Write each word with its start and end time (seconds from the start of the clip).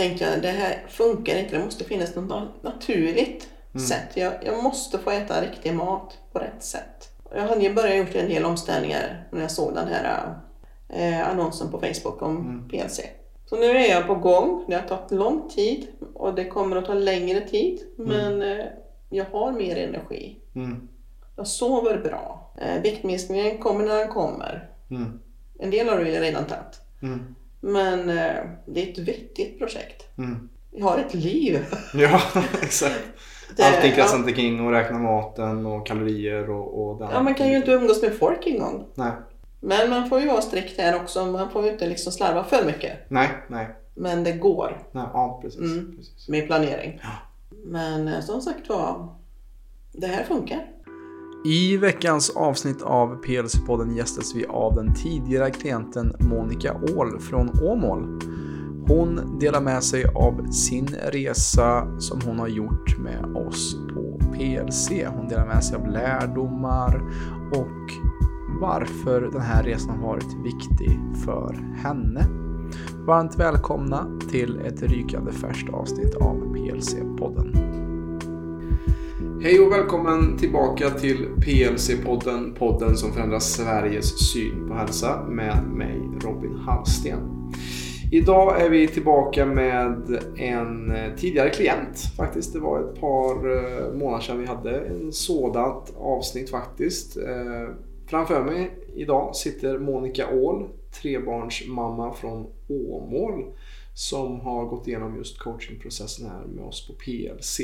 tänkte 0.00 0.24
jag, 0.24 0.42
det 0.42 0.48
här 0.48 0.84
funkar 0.88 1.38
inte. 1.38 1.56
Det 1.58 1.64
måste 1.64 1.84
finnas 1.84 2.14
något 2.16 2.30
na- 2.30 2.48
naturligt 2.62 3.48
Mm. 3.74 3.86
sätt. 3.86 4.08
Jag, 4.16 4.32
jag 4.44 4.62
måste 4.62 4.98
få 4.98 5.10
äta 5.10 5.42
riktig 5.42 5.74
mat 5.74 6.18
på 6.32 6.38
rätt 6.38 6.62
sätt. 6.64 7.08
Jag 7.34 7.42
hade 7.42 7.70
börjat 7.70 7.96
gjort 7.96 8.14
en 8.14 8.28
del 8.28 8.44
omställningar 8.44 9.28
när 9.32 9.40
jag 9.40 9.50
såg 9.50 9.74
den 9.74 9.88
här 9.88 10.34
eh, 10.88 11.28
annonsen 11.30 11.70
på 11.70 11.78
Facebook 11.78 12.22
om 12.22 12.36
Mm. 12.36 12.68
PLC. 12.68 13.00
Så 13.46 13.56
nu 13.56 13.64
är 13.66 13.90
jag 13.90 14.06
på 14.06 14.14
gång. 14.14 14.64
Det 14.68 14.74
har 14.74 14.82
tagit 14.82 15.10
lång 15.10 15.48
tid 15.48 15.86
och 16.14 16.34
det 16.34 16.44
kommer 16.44 16.76
att 16.76 16.86
ta 16.86 16.94
längre 16.94 17.40
tid. 17.40 17.80
Men 17.96 18.42
eh, 18.42 18.64
jag 19.10 19.24
har 19.32 19.52
mer 19.52 19.76
energi. 19.76 20.36
Mm. 20.54 20.88
Jag 21.36 21.46
sover 21.46 21.98
bra. 21.98 22.52
Eh, 22.60 22.82
viktminskningen 22.82 23.58
kommer 23.58 23.84
när 23.86 23.96
den 23.98 24.08
kommer. 24.08 24.68
Mm. 24.90 25.20
En 25.58 25.70
del 25.70 25.88
har 25.88 25.98
du 25.98 26.04
redan 26.04 26.44
tagit. 26.44 26.80
Mm. 27.02 27.34
Men 27.60 28.08
eh, 28.08 28.34
det 28.66 28.82
är 28.82 28.92
ett 28.92 28.98
vettigt 28.98 29.58
projekt. 29.58 30.18
Mm. 30.18 30.48
Jag 30.72 30.86
har 30.86 30.98
ett 30.98 31.14
liv. 31.14 31.64
Ja, 31.94 32.20
exakt. 32.62 33.00
Det- 33.56 33.62
Allting 33.62 33.92
kretsar 33.92 34.16
inte 34.16 34.32
kring 34.32 34.66
att 34.66 34.72
räkna 34.74 34.98
maten 34.98 35.66
och 35.66 35.86
kalorier 35.86 36.50
och, 36.50 36.82
och 36.90 36.98
den. 36.98 37.10
Ja, 37.12 37.22
man 37.22 37.34
kan 37.34 37.48
ju 37.48 37.56
inte 37.56 37.70
umgås 37.72 38.02
med 38.02 38.14
folk 38.14 38.46
en 38.46 38.58
gång. 38.58 38.86
Nej, 38.94 39.12
Men 39.60 39.90
man 39.90 40.08
får 40.08 40.20
ju 40.20 40.26
vara 40.26 40.40
strikt 40.42 40.78
här 40.80 40.96
också. 41.02 41.26
Man 41.26 41.50
får 41.50 41.64
ju 41.64 41.70
inte 41.72 41.86
liksom 41.86 42.12
slarva 42.12 42.44
för 42.44 42.64
mycket. 42.66 42.92
nej, 43.08 43.28
nej. 43.48 43.68
Men 43.94 44.24
det 44.24 44.32
går 44.32 44.82
nej 44.92 45.04
ja, 45.12 45.38
precis. 45.42 45.60
Mm. 45.60 45.96
precis. 45.96 46.28
med 46.28 46.46
planering. 46.46 47.00
Ja. 47.02 47.08
Men 47.64 48.08
eh, 48.08 48.20
som 48.20 48.40
sagt 48.40 48.68
var, 48.68 49.14
det 49.92 50.06
här 50.06 50.24
funkar. 50.24 50.66
I 51.44 51.76
veckans 51.76 52.30
avsnitt 52.30 52.82
av 52.82 53.22
PLC-podden 53.22 53.96
gästas 53.96 54.34
vi 54.34 54.46
av 54.46 54.74
den 54.74 54.94
tidigare 54.94 55.50
klienten 55.50 56.12
Monica 56.20 56.74
Åhl 56.96 57.20
från 57.20 57.50
Åmål. 57.62 58.20
Hon 58.86 59.38
delar 59.38 59.60
med 59.60 59.82
sig 59.82 60.04
av 60.04 60.50
sin 60.50 60.86
resa 60.86 61.98
som 61.98 62.20
hon 62.24 62.38
har 62.38 62.48
gjort 62.48 62.98
med 62.98 63.36
oss 63.36 63.76
på 63.94 64.20
PLC. 64.34 64.90
Hon 65.16 65.28
delar 65.28 65.46
med 65.46 65.64
sig 65.64 65.76
av 65.76 65.88
lärdomar 65.88 67.02
och 67.52 67.92
varför 68.60 69.20
den 69.32 69.40
här 69.42 69.62
resan 69.62 69.98
har 69.98 70.06
varit 70.06 70.34
viktig 70.44 71.00
för 71.24 71.54
henne. 71.76 72.26
Varmt 73.06 73.38
välkomna 73.38 74.06
till 74.30 74.58
ett 74.58 74.82
rykande 74.82 75.32
färskt 75.32 75.70
avsnitt 75.70 76.14
av 76.14 76.54
PLC-podden. 76.54 77.69
Hej 79.42 79.60
och 79.60 79.72
välkommen 79.72 80.36
tillbaka 80.36 80.90
till 80.90 81.26
PLC-podden, 81.26 82.54
podden 82.54 82.96
som 82.96 83.12
förändrar 83.12 83.38
Sveriges 83.38 84.32
syn 84.32 84.68
på 84.68 84.74
hälsa 84.74 85.22
med 85.28 85.64
mig 85.64 86.00
Robin 86.20 86.54
Hallsten. 86.54 87.52
Idag 88.12 88.60
är 88.60 88.70
vi 88.70 88.88
tillbaka 88.88 89.46
med 89.46 90.20
en 90.36 90.90
eh, 90.90 91.14
tidigare 91.16 91.50
klient 91.50 91.98
faktiskt. 92.16 92.52
Det 92.52 92.60
var 92.60 92.80
ett 92.80 93.00
par 93.00 93.34
eh, 93.50 93.92
månader 93.92 94.22
sedan 94.22 94.38
vi 94.38 94.46
hade 94.46 94.80
en 94.80 95.12
sådant 95.12 95.94
avsnitt 95.96 96.50
faktiskt. 96.50 97.16
Eh, 97.16 97.74
framför 98.06 98.44
mig 98.44 98.70
idag 98.94 99.36
sitter 99.36 99.78
Monica 99.78 100.30
Åhl, 100.34 100.68
trebarnsmamma 101.02 102.12
från 102.12 102.46
Åmål 102.68 103.44
som 103.94 104.40
har 104.40 104.64
gått 104.64 104.88
igenom 104.88 105.16
just 105.16 105.38
coachingprocessen 105.38 106.30
här 106.30 106.44
med 106.46 106.64
oss 106.64 106.86
på 106.86 106.92
PLC. 106.92 107.60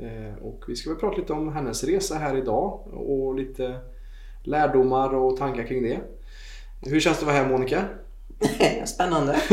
Eh, 0.00 0.34
Och 0.42 0.64
vi 0.68 0.76
ska 0.76 0.90
väl 0.90 0.98
prata 0.98 1.16
lite 1.16 1.32
om 1.32 1.52
hennes 1.52 1.84
resa 1.84 2.14
här 2.14 2.36
idag 2.36 2.86
och 2.92 3.34
lite 3.34 3.80
lärdomar 4.44 5.14
och 5.14 5.36
tankar 5.36 5.64
kring 5.66 5.82
det. 5.82 6.00
Hur 6.82 7.00
känns 7.00 7.18
det 7.18 7.22
att 7.22 7.26
vara 7.32 7.36
här 7.44 7.48
Monica? 7.48 7.84
Spännande. 8.86 9.40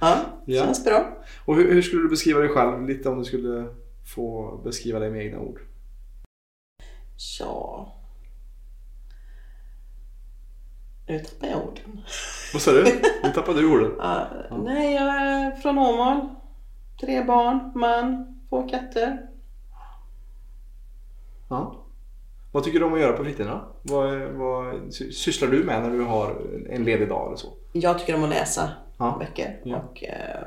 ja, 0.00 0.18
Ja. 0.44 0.64
känns 0.64 0.84
bra. 0.84 1.18
Och 1.44 1.56
hur, 1.56 1.72
hur 1.74 1.82
skulle 1.82 2.02
du 2.02 2.08
beskriva 2.08 2.40
dig 2.40 2.48
själv? 2.48 2.88
Lite 2.88 3.08
om 3.08 3.18
du 3.18 3.24
skulle 3.24 3.68
få 4.14 4.56
beskriva 4.64 4.98
dig 4.98 5.10
med 5.10 5.26
egna 5.26 5.38
ord. 5.40 5.60
Ja. 7.40 7.94
Nu 11.08 11.18
tappar 11.18 11.46
jag 11.46 11.56
orden. 11.68 12.00
Vad 12.52 12.62
sa 12.62 12.72
du? 12.72 12.84
Nu 13.22 13.30
tappade 13.34 13.60
du 13.60 13.66
orden. 13.72 13.92
Ja, 13.98 14.28
Nej, 14.64 14.94
jag 14.94 15.04
är 15.06 15.50
från 15.56 15.78
Åmål. 15.78 16.28
Tre 17.00 17.24
barn, 17.24 17.72
man, 17.74 18.38
två 18.48 18.68
katter. 18.68 19.18
Ja. 21.50 21.74
Vad 22.52 22.64
tycker 22.64 22.78
du 22.78 22.84
om 22.84 22.94
att 22.94 23.00
göra 23.00 23.16
på 23.16 23.24
fritiden? 23.24 23.58
Vad, 23.82 24.20
vad 24.20 24.94
sy- 24.94 25.12
sysslar 25.12 25.48
du 25.48 25.64
med 25.64 25.82
när 25.82 25.90
du 25.90 26.02
har 26.04 26.36
en 26.70 26.84
ledig 26.84 27.08
dag 27.08 27.26
eller 27.26 27.36
så? 27.36 27.48
Jag 27.72 27.98
tycker 27.98 28.14
om 28.14 28.24
att 28.24 28.30
läsa 28.30 28.70
Ja. 28.98 29.16
böcker. 29.20 29.60
Ja. 29.64 29.76
Och, 29.90 30.04
eh, 30.04 30.46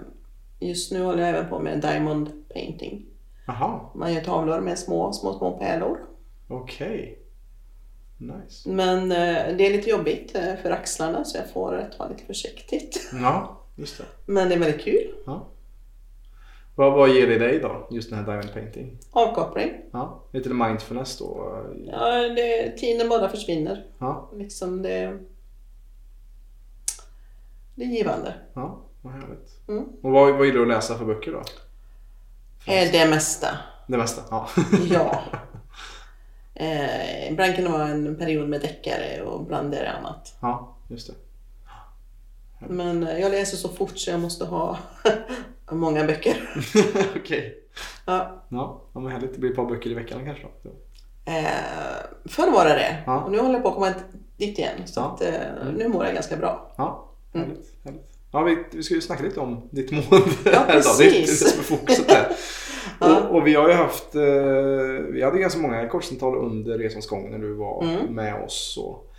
just 0.60 0.92
nu 0.92 1.04
håller 1.04 1.20
jag 1.20 1.30
även 1.30 1.50
på 1.50 1.60
med 1.60 1.82
diamond 1.82 2.30
painting. 2.54 3.06
Jaha, 3.48 3.80
Man 3.96 4.14
gör 4.14 4.22
tavlor 4.22 4.60
med 4.60 4.80
små, 4.80 5.14
små, 5.14 5.34
små 5.38 5.58
pärlor. 5.58 5.98
okej. 6.48 7.18
Nice. 8.18 8.70
Men 8.70 9.12
eh, 9.12 9.56
det 9.58 9.68
är 9.68 9.72
lite 9.72 9.90
jobbigt 9.90 10.36
eh, 10.36 10.56
för 10.62 10.72
axlarna 10.72 11.24
så 11.26 11.38
jag 11.38 11.50
får 11.50 11.90
ta 11.98 12.08
lite 12.10 12.24
försiktigt. 12.26 13.10
Ja, 13.22 13.58
just 13.76 13.98
det. 13.98 14.04
Men 14.26 14.50
det 14.50 14.56
är 14.56 14.60
väldigt 14.60 14.82
kul. 14.82 15.14
Ja. 15.26 15.48
Vad, 16.76 16.94
vad 16.94 17.10
ger 17.10 17.28
det 17.28 17.38
dig 17.38 17.60
då, 17.60 17.88
just 17.92 18.10
den 18.10 18.20
här 18.20 18.26
diamond 18.26 18.54
painting? 18.54 18.98
Avkoppling. 19.12 19.72
Ja, 19.92 20.24
lite 20.32 20.50
mindfulness 20.50 21.18
då? 21.18 21.58
Ja, 21.92 22.12
det, 22.30 22.78
tiden 22.78 23.10
bara 23.10 23.30
försvinner. 23.30 23.86
Ja, 24.00 24.30
Liksom 24.36 24.82
det, 24.82 25.20
det 27.76 27.84
är 27.84 27.88
givande. 27.88 28.34
ja 28.54 28.80
vad 29.02 29.14
härligt. 29.14 29.68
Mm. 29.68 29.84
Och 30.02 30.12
vad, 30.12 30.34
vad 30.38 30.46
gillar 30.46 30.58
du 30.58 30.62
att 30.62 30.68
läsa 30.78 30.98
för 30.98 31.06
böcker 31.06 31.32
då? 31.32 31.40
Eh, 32.74 32.92
Det 32.92 33.10
mesta. 33.10 33.48
Det 33.88 33.98
mesta? 33.98 34.22
Ja. 34.32 34.50
Ja. 34.90 35.22
Eh, 36.54 37.32
ibland 37.32 37.56
kan 37.56 37.64
det 37.64 37.70
vara 37.72 37.88
en 37.88 38.16
period 38.18 38.50
med 38.50 38.62
deckare 38.62 39.22
och 39.22 39.42
ibland 39.42 39.74
är 39.74 39.84
det 39.84 39.92
annat. 39.92 40.36
ja, 40.42 40.76
just 40.88 41.08
det. 41.08 41.14
Men 42.68 43.02
jag 43.02 43.32
läser 43.32 43.58
så 43.58 43.70
fort 43.70 43.98
så 43.98 44.10
jag 44.12 44.20
måste 44.20 44.46
ha 44.46 44.78
många 45.76 46.04
böcker. 46.06 46.50
Okej. 47.16 47.58
Ja. 48.06 48.44
Ja, 48.50 48.82
ja, 48.94 49.00
men 49.00 49.12
härligt. 49.12 49.34
Det 49.34 49.40
blir 49.40 49.50
ett 49.50 49.56
par 49.56 49.66
böcker 49.66 49.90
i 49.90 49.94
veckan 49.94 50.26
kanske 50.26 50.44
då? 50.64 50.70
Eh, 51.26 51.44
förr 52.26 52.52
var 52.52 52.66
det 52.66 52.74
det. 52.74 52.98
Ja. 53.06 53.20
Och 53.24 53.32
nu 53.32 53.38
håller 53.40 53.54
jag 53.54 53.64
på 53.64 53.70
att 53.70 53.76
komma 53.76 53.94
dit 54.38 54.60
igen. 54.60 54.82
Så 54.86 55.00
Ja. 55.00 55.06
att, 55.16 55.22
eh, 55.22 55.74
nu 55.78 55.88
mår 55.88 56.06
jag 56.06 56.14
ganska 56.14 56.36
bra. 56.38 56.74
Ja, 56.78 57.08
Mm. 57.34 57.48
härligt. 57.48 57.72
härligt. 57.86 58.08
Ja, 58.32 58.42
vi, 58.44 58.58
vi 58.72 58.84
ska 58.84 58.94
ju 58.96 59.02
snacka 59.02 59.24
lite 59.24 59.40
om 59.40 59.68
ditt 59.72 59.92
mående 59.92 60.28
Ja, 60.46 60.52
idag. 60.70 60.84
Det 61.00 61.06
är 61.06 61.12
det 61.12 61.20
precis. 61.20 61.52
som 61.52 61.60
är 61.60 61.64
fokuset 61.64 62.12
här. 62.12 62.28
Ja. 63.00 63.20
och, 63.22 63.36
och 63.36 63.48
vi 63.48 63.54
har 63.56 63.68
ju 63.68 63.74
haft, 63.74 64.16
eh, 64.16 64.22
vi 65.12 65.22
hade 65.24 65.40
ganska 65.40 65.60
många 65.60 65.88
korssamtal 65.88 66.36
under 66.38 66.78
resans 66.78 67.08
gång 67.08 67.32
när 67.32 67.38
du 67.40 67.54
var 67.54 67.84
Mm. 67.84 68.16
med 68.16 68.44
oss. 68.44 68.78
Och, 68.82 69.11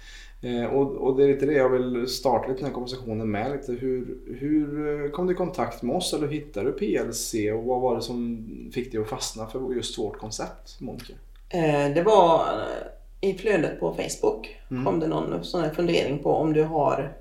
och, 0.72 0.96
och 0.96 1.16
det 1.16 1.24
är 1.24 1.28
lite 1.28 1.46
det 1.46 1.52
jag 1.52 1.68
vill 1.68 2.08
starta 2.08 2.48
lite 2.48 2.60
den 2.60 2.66
här 2.66 2.74
konversationen 2.74 3.30
med. 3.30 3.52
Lite 3.52 3.72
hur, 3.72 4.18
hur 4.26 5.04
eh, 5.04 5.10
kom 5.10 5.26
du 5.26 5.32
i 5.32 5.36
kontakt 5.36 5.82
med 5.82 5.96
oss 5.96 6.12
eller 6.12 6.26
hur 6.26 6.34
hittade 6.34 6.66
du 6.66 6.72
PLC 6.72 7.34
och 7.54 7.64
vad 7.64 7.80
var 7.80 7.96
det 7.96 8.02
som 8.02 8.46
fick 8.74 8.92
dig 8.92 9.00
att 9.00 9.08
fastna 9.08 9.46
för 9.46 9.74
just 9.74 9.98
vårt 9.98 10.18
koncept, 10.18 10.80
Monica? 10.80 11.12
Eh, 11.48 11.94
det 11.94 12.02
var 12.02 12.40
eh, 12.40 13.30
i 13.30 13.34
flödet 13.34 13.80
på 13.80 13.94
Facebook. 13.94 14.60
Mm. 14.70 14.84
kom 14.84 15.00
det 15.00 15.06
någon 15.06 15.44
sån 15.44 15.60
här 15.62 15.70
fundering 15.70 16.18
på 16.18 16.34
om 16.34 16.52
du 16.52 16.62
har... 16.64 17.16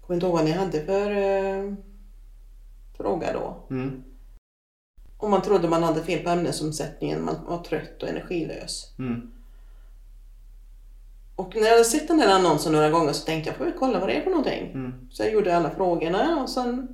Jag 0.00 0.06
kommer 0.06 0.14
inte 0.14 0.26
ihåg 0.26 0.34
vad 0.34 0.44
ni 0.44 0.50
hade 0.50 0.80
för 0.80 1.10
eh, 1.10 1.74
fråga 2.96 3.32
då. 3.32 3.74
Mm. 3.74 4.02
Om 5.16 5.30
man 5.30 5.42
trodde 5.42 5.68
man 5.68 5.82
hade 5.82 6.02
fel 6.02 6.24
på 6.24 6.30
ämnesomsättningen, 6.30 7.24
man 7.24 7.34
var 7.48 7.58
trött 7.58 8.02
och 8.02 8.08
energilös. 8.08 8.94
Mm. 8.98 9.30
Och 11.40 11.56
när 11.56 11.62
jag 11.62 11.70
hade 11.70 11.84
sett 11.84 12.08
den 12.08 12.20
här 12.20 12.34
annonsen 12.34 12.72
några 12.72 12.90
gånger 12.90 13.12
så 13.12 13.26
tänkte 13.26 13.50
jag, 13.50 13.56
får 13.56 13.64
vi 13.64 13.72
kolla 13.78 13.98
vad 13.98 14.08
det 14.08 14.14
är 14.14 14.22
för 14.22 14.30
någonting? 14.30 14.70
Mm. 14.70 14.92
Så 15.10 15.22
jag 15.22 15.32
gjorde 15.32 15.56
alla 15.56 15.70
frågorna 15.70 16.42
och 16.42 16.48
sen 16.48 16.88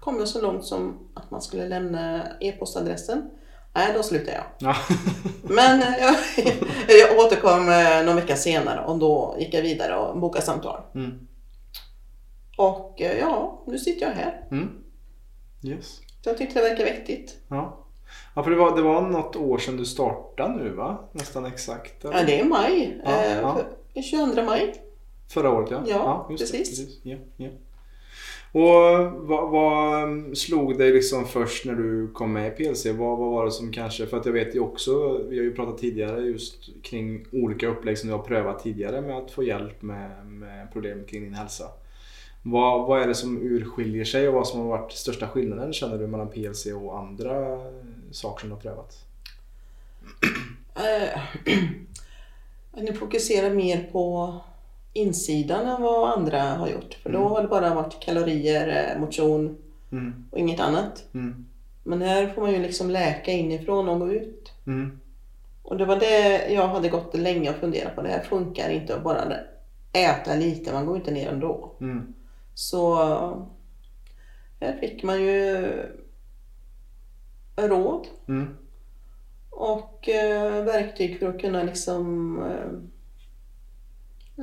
kom 0.00 0.18
jag 0.18 0.28
så 0.28 0.42
långt 0.42 0.64
som 0.64 1.08
att 1.14 1.30
man 1.30 1.42
skulle 1.42 1.68
lämna 1.68 2.22
e-postadressen. 2.40 3.30
Nej, 3.74 3.92
då 3.94 4.02
slutade 4.02 4.36
jag. 4.36 4.44
Ja. 4.58 4.76
Men 5.42 5.80
eh, 5.82 5.94
jag, 5.98 6.16
jag 7.08 7.18
återkom 7.18 7.68
eh, 7.68 8.04
någon 8.04 8.16
vecka 8.16 8.36
senare 8.36 8.84
och 8.84 8.98
då 8.98 9.36
gick 9.38 9.54
jag 9.54 9.62
vidare 9.62 9.96
och 9.96 10.18
bokade 10.18 10.44
samtal. 10.44 10.80
Mm. 10.94 11.26
Och 12.58 13.02
eh, 13.02 13.18
ja, 13.18 13.64
nu 13.66 13.78
sitter 13.78 14.06
jag 14.06 14.12
här. 14.12 14.46
Mm. 14.50 14.70
Yes. 15.62 16.00
Så 16.24 16.30
jag 16.30 16.38
tyckte 16.38 16.60
det 16.60 16.68
verkar 16.68 16.84
vettigt. 16.84 17.36
Ja. 17.48 17.86
Ja, 18.34 18.42
för 18.42 18.50
det 18.50 18.56
var, 18.56 18.76
det 18.76 18.82
var 18.82 19.00
något 19.00 19.36
år 19.36 19.58
sedan 19.58 19.76
du 19.76 19.84
startade 19.84 20.56
nu 20.56 20.70
va? 20.70 21.08
Nästan 21.12 21.46
exakt. 21.46 22.04
eller? 22.04 22.18
Ja, 22.18 22.24
det 22.24 22.40
är 22.40 22.44
maj. 22.44 23.00
Ja, 23.04 23.24
eh, 23.24 23.38
ja. 23.38 23.58
För- 23.94 24.02
22 24.02 24.42
maj. 24.42 24.74
Förra 25.28 25.50
året 25.50 25.70
ja. 25.70 25.82
Ja, 25.86 26.26
just 26.30 26.52
det, 26.52 26.58
precis. 26.58 27.00
Ja, 27.02 27.16
ja. 27.36 27.48
Och 28.52 29.12
vad, 29.12 29.50
vad 29.50 30.02
mm, 30.02 30.34
slog 30.34 30.78
dig 30.78 30.92
liksom 30.92 31.26
först 31.26 31.64
när 31.64 31.74
du 31.74 32.08
kom 32.12 32.32
med 32.32 32.46
i 32.46 32.50
PLC? 32.50 32.86
Vad, 32.86 33.18
vad 33.18 33.30
var 33.30 33.44
det 33.44 33.50
som 33.50 33.72
kanske, 33.72 34.06
för 34.06 34.16
att 34.16 34.26
jag 34.26 34.32
vet 34.32 34.54
ju 34.54 34.60
också, 34.60 35.18
vi 35.28 35.36
har 35.36 35.44
ju 35.44 35.54
pratat 35.54 35.78
tidigare 35.78 36.20
just 36.20 36.82
kring 36.82 37.26
olika 37.32 37.68
upplägg 37.68 37.98
som 37.98 38.08
du 38.08 38.14
har 38.14 38.22
prövat 38.22 38.62
tidigare 38.62 39.00
med 39.00 39.16
att 39.16 39.30
få 39.30 39.42
hjälp 39.42 39.82
med, 39.82 40.26
med 40.26 40.72
problem 40.72 41.04
kring 41.04 41.22
din 41.22 41.34
hälsa. 41.34 41.64
Vad, 42.42 42.86
vad 42.88 43.02
är 43.02 43.08
det 43.08 43.14
som 43.14 43.42
urskiljer 43.42 44.04
sig 44.04 44.28
och 44.28 44.34
vad 44.34 44.48
som 44.48 44.60
har 44.60 44.66
varit 44.66 44.92
största 44.92 45.28
skillnaden 45.28 45.72
känner 45.72 45.98
du 45.98 46.06
mellan 46.06 46.28
PLC 46.28 46.66
och 46.66 46.98
andra 46.98 47.58
saker 48.10 48.40
som 48.40 48.48
du 48.48 48.54
har 48.54 48.60
prövat? 48.60 48.96
Eh, 52.76 52.82
Nu 52.82 52.92
fokuserar 52.92 53.50
mer 53.50 53.88
på 53.92 54.34
insidan 54.92 55.66
än 55.66 55.82
vad 55.82 56.10
andra 56.18 56.42
har 56.42 56.68
gjort. 56.68 56.94
För 56.94 57.10
då 57.12 57.18
Mm. 57.18 57.30
har 57.30 57.42
det 57.42 57.48
bara 57.48 57.74
varit 57.74 58.00
kalorier, 58.00 58.92
eh, 58.94 59.00
motion 59.00 59.56
Mm. 59.92 60.24
och 60.30 60.38
inget 60.38 60.60
annat. 60.60 61.04
Mm. 61.14 61.46
Men 61.84 62.02
här 62.02 62.26
får 62.26 62.42
man 62.42 62.52
ju 62.52 62.58
liksom 62.58 62.90
läka 62.90 63.32
inifrån 63.32 63.88
och 63.88 63.98
gå 64.00 64.12
ut. 64.12 64.52
Mm. 64.66 65.00
Och 65.62 65.76
det 65.76 65.84
var 65.84 65.96
det 65.96 66.48
jag 66.52 66.68
hade 66.68 66.88
gått 66.88 67.14
länge 67.16 67.50
och 67.50 67.56
funderat 67.56 67.94
på. 67.96 68.02
Det 68.02 68.08
här 68.08 68.22
funkar 68.22 68.70
inte 68.70 68.96
att 68.96 69.02
bara 69.04 69.32
äta 69.92 70.34
lite, 70.34 70.72
man 70.72 70.86
går 70.86 70.96
inte 70.96 71.10
ner 71.10 71.28
ändå. 71.28 71.72
Mm. 71.80 72.14
Så 72.54 72.94
här 74.60 74.76
fick 74.80 75.02
man 75.02 75.22
ju 75.22 75.66
råd 77.56 78.06
Mm. 78.28 78.56
Och 79.56 80.08
eh, 80.08 80.64
verktyg 80.64 81.18
för 81.18 81.28
att 81.28 81.40
kunna 81.40 81.62
liksom 81.62 82.38
eh, 82.42 82.70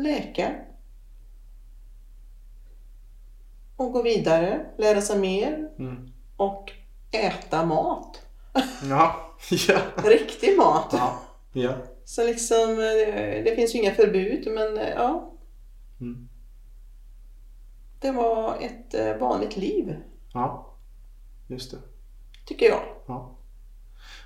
läka. 0.01 0.55
Och 3.75 3.91
gå 3.91 4.01
vidare, 4.01 4.65
lära 4.77 5.01
sig 5.01 5.19
mer 5.19 5.69
Mm. 5.79 6.11
och 6.37 6.71
äta 7.11 7.65
mat. 7.65 8.21
Ja. 8.89 9.15
ja. 9.67 9.81
Riktig 10.03 10.57
mat. 10.57 10.89
Ja. 10.91 11.19
Ja. 11.53 11.73
Så 12.05 12.23
liksom, 12.25 12.69
eh, 12.69 13.43
det 13.43 13.55
finns 13.55 13.75
ju 13.75 13.79
inga 13.79 13.91
förbud 13.93 14.47
men 14.51 14.77
eh, 14.77 14.89
ja, 14.89 15.33
Mm. 16.01 16.29
det 17.99 18.11
var 18.11 18.57
ett 18.61 18.93
eh, 18.93 19.15
vanligt 19.17 19.57
liv 19.57 19.95
Ja. 20.33 20.75
Just 21.47 21.71
det. 21.71 21.77
tycker 22.45 22.65
jag. 22.65 22.81
Ja. 23.07 23.35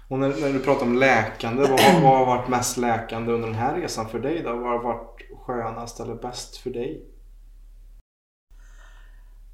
Och 0.07 0.19
när, 0.19 0.27
när 0.41 0.53
du 0.53 0.59
pratar 0.59 0.85
om 0.85 0.95
läkande, 0.97 1.61
vad, 1.61 2.01
vad 2.01 2.17
har 2.17 2.25
varit 2.25 2.47
mest 2.49 2.77
läkande 2.77 3.31
under 3.31 3.47
den 3.47 3.57
här 3.57 3.75
resan 3.81 4.09
för 4.09 4.19
dig 4.19 4.41
då? 4.43 4.49
Vad 4.53 4.71
har 4.71 4.83
varit 4.83 5.21
skönast 5.45 5.99
eller 5.99 6.15
bäst 6.15 6.57
för 6.57 6.69
dig? 6.69 7.05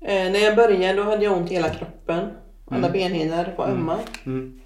Eh, 0.02 0.32
när 0.32 0.40
jag 0.40 0.56
började 0.56 0.94
då 0.98 1.04
hade 1.04 1.24
jag 1.26 1.38
ont 1.38 1.52
i 1.52 1.54
hela 1.54 1.70
kroppen. 1.70 2.30
Alla 2.68 2.78
Mm. 2.88 2.92
benhinnor 2.92 3.54
var 3.58 3.66
Mm. 3.68 3.78
ömma. 3.80 3.98
Mm. 4.26 4.62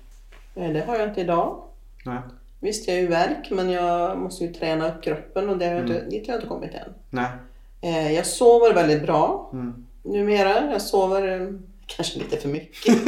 Eh, 0.55 0.69
det 0.71 0.81
har 0.87 0.95
jag 0.95 1.09
inte 1.09 1.21
idag. 1.21 1.63
Nej. 2.05 2.19
Visst, 2.59 2.87
jag 2.87 2.95
har 2.95 3.01
ju 3.01 3.07
värk 3.07 3.51
men 3.51 3.69
jag 3.69 4.17
måste 4.17 4.43
ju 4.43 4.53
träna 4.53 4.87
upp 4.95 5.03
kroppen 5.03 5.49
och 5.49 5.57
det 5.57 5.65
har 5.65 5.73
jag 5.73 5.81
inte, 5.83 5.97
Mm. 5.99 6.09
dit 6.09 6.27
har 6.27 6.33
jag 6.33 6.37
inte 6.41 6.47
kommit 6.47 6.73
än. 6.73 6.93
Nej. 7.09 7.27
Eh, 7.81 8.11
jag 8.11 8.25
sover 8.25 8.73
väldigt 8.73 9.01
bra 9.01 9.49
Mm. 9.53 9.85
numera. 10.03 10.71
Jag 10.71 10.81
sover 10.81 11.41
eh, 11.41 11.47
kanske 11.87 12.19
lite 12.19 12.37
för 12.37 12.49
mycket. 12.49 13.07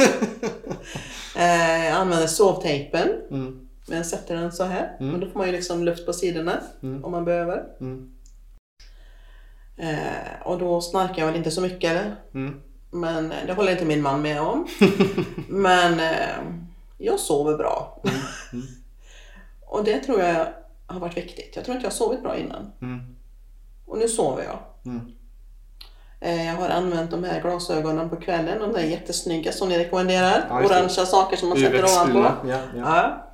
eh, 1.36 1.84
jag 1.84 1.92
använder 1.94 2.26
sovtejpen. 2.26 3.08
Mm. 3.30 3.68
Men 3.86 3.96
jag 3.96 4.06
sätter 4.06 4.36
den 4.36 4.52
så 4.52 4.64
här. 4.64 4.96
Mm. 5.00 5.14
Och 5.14 5.20
då 5.20 5.30
får 5.30 5.38
man 5.38 5.46
ju 5.46 5.52
liksom 5.52 5.84
luft 5.84 6.06
på 6.06 6.12
sidorna 6.12 6.60
Mm. 6.82 7.04
om 7.04 7.12
man 7.12 7.24
behöver. 7.24 7.64
Mm. 7.80 8.10
Eh, 9.76 10.42
och 10.44 10.58
då 10.58 10.80
snarkar 10.80 11.18
jag 11.18 11.26
väl 11.26 11.36
inte 11.36 11.50
så 11.50 11.60
mycket. 11.60 11.90
eller? 11.90 12.16
Mm. 12.34 12.60
Men 12.90 13.32
eh, 13.32 13.38
det 13.46 13.52
håller 13.52 13.72
inte 13.72 13.84
min 13.84 14.02
man 14.02 14.22
med 14.22 14.40
om. 14.40 14.66
Men 15.48 16.00
eh, 16.00 16.44
jag 16.98 17.20
sover 17.20 17.56
bra. 17.56 18.02
Mm. 18.52 18.66
och 19.66 19.84
det 19.84 19.98
tror 20.00 20.20
jag 20.20 20.46
har 20.86 21.00
varit 21.00 21.16
viktigt. 21.16 21.52
Jag 21.56 21.64
tror 21.64 21.74
inte 21.76 21.86
jag 21.86 21.90
har 21.90 21.96
sovit 21.96 22.22
bra 22.22 22.36
innan. 22.36 22.72
Och 23.86 23.98
nu 23.98 24.08
sover 24.08 24.44
jag. 24.44 24.58
Mm. 26.20 26.38
Eh, 26.38 26.46
jag 26.46 26.54
har 26.54 26.68
använt 26.68 27.10
de 27.10 27.24
här 27.24 27.40
glasögonen 27.40 28.10
på 28.10 28.16
kvällen. 28.16 28.58
De 28.60 28.72
där 28.72 28.80
jättesnygga 28.80 29.52
som 29.52 29.68
ni 29.68 29.78
rekommenderar. 29.78 30.46
Ja. 30.48 30.64
Orangea 30.64 31.06
saker 31.06 31.36
som 31.36 31.48
man 31.48 31.58
sätter 31.58 31.84
ovanpå. 31.84 32.18
Ja, 32.18 32.32
ja. 32.48 32.56
Ja. 32.76 33.24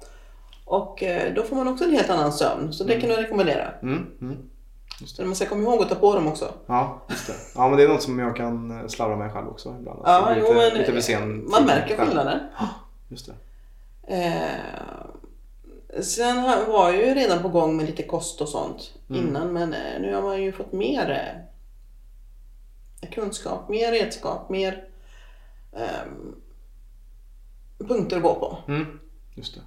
Och 0.65 1.03
eh, 1.03 1.35
då 1.35 1.43
får 1.43 1.57
man 1.57 1.69
också 1.69 1.85
en 1.85 1.91
helt 1.91 2.11
annan 2.11 2.33
sömn. 2.33 2.73
Så 2.73 2.85
det 2.85 3.01
kan 3.01 3.11
jag 3.11 3.19
rekommendera. 3.19 3.71
Mm. 3.83 4.07
Mm. 4.21 4.37
Man 5.19 5.35
ska 5.37 5.47
komma 5.47 5.63
ihåg 5.63 5.83
att 5.83 5.89
ta 5.89 5.95
på 5.95 6.15
dem 6.15 6.27
också. 6.29 6.53
Ja, 6.67 7.03
just 7.11 7.27
det. 7.27 7.33
Ja, 7.55 7.69
men 7.69 7.77
det 7.79 7.85
är 7.85 7.89
något 7.89 8.03
som 8.03 8.19
jag 8.19 8.37
kan 8.37 8.81
eh, 8.81 8.87
slarva 8.87 9.17
med 9.17 9.33
själv 9.33 9.49
också 9.49 9.75
ibland. 9.81 10.01
Att 10.05 10.09
Ja, 10.09 10.33
blir 10.35 10.43
jo, 10.43 10.55
lite, 10.55 10.71
men 10.85 10.95
lite 10.95 11.03
sen 11.03 11.51
man 11.51 11.65
märker 11.67 11.97
skillnaden. 11.97 12.39
Just 13.09 13.27
det. 13.27 13.35
Eh, 14.17 16.03
sen 16.03 16.43
var 16.69 16.91
jag 16.93 16.97
ju 16.97 17.15
redan 17.15 17.43
på 17.43 17.49
gång 17.49 17.77
med 17.77 17.87
lite 17.87 18.03
kost 18.03 18.41
och 18.41 18.49
sånt 18.49 18.93
Mm. 19.11 19.29
innan 19.29 19.53
men 19.53 19.75
nu 20.01 20.15
har 20.15 20.23
man 20.23 20.43
ju 20.43 20.53
fått 20.53 20.73
mer 20.73 21.43
kunskap, 23.07 23.69
mer 23.69 23.93
redskap, 23.93 24.51
mer 24.51 24.85
ehm, 25.73 26.35
punkter 27.79 28.17
att 28.17 28.23
gå 28.23 28.35
på. 28.35 28.73
Mm. 28.73 29.01
Just 29.35 29.55
det. 29.55 29.61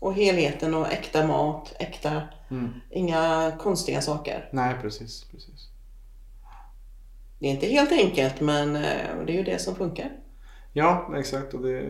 Och 0.00 0.14
helheten 0.14 0.74
och 0.74 0.92
äkta 0.92 1.26
mat, 1.26 1.74
äkta, 1.78 2.22
Mm. 2.50 2.68
inga 2.90 3.52
konstiga 3.58 4.00
saker. 4.00 4.48
Nej, 4.52 4.74
precis. 4.82 5.24
precis. 5.24 5.68
Det 7.38 7.46
är 7.46 7.50
inte 7.50 7.66
helt 7.66 7.92
enkelt 7.92 8.40
men 8.40 8.76
eh, 8.76 8.82
det 9.26 9.32
är 9.32 9.36
ju 9.36 9.42
det 9.42 9.58
som 9.58 9.74
funkar. 9.74 10.10
Ja, 10.72 11.12
exakt. 11.16 11.54
Och 11.54 11.62
det, 11.62 11.84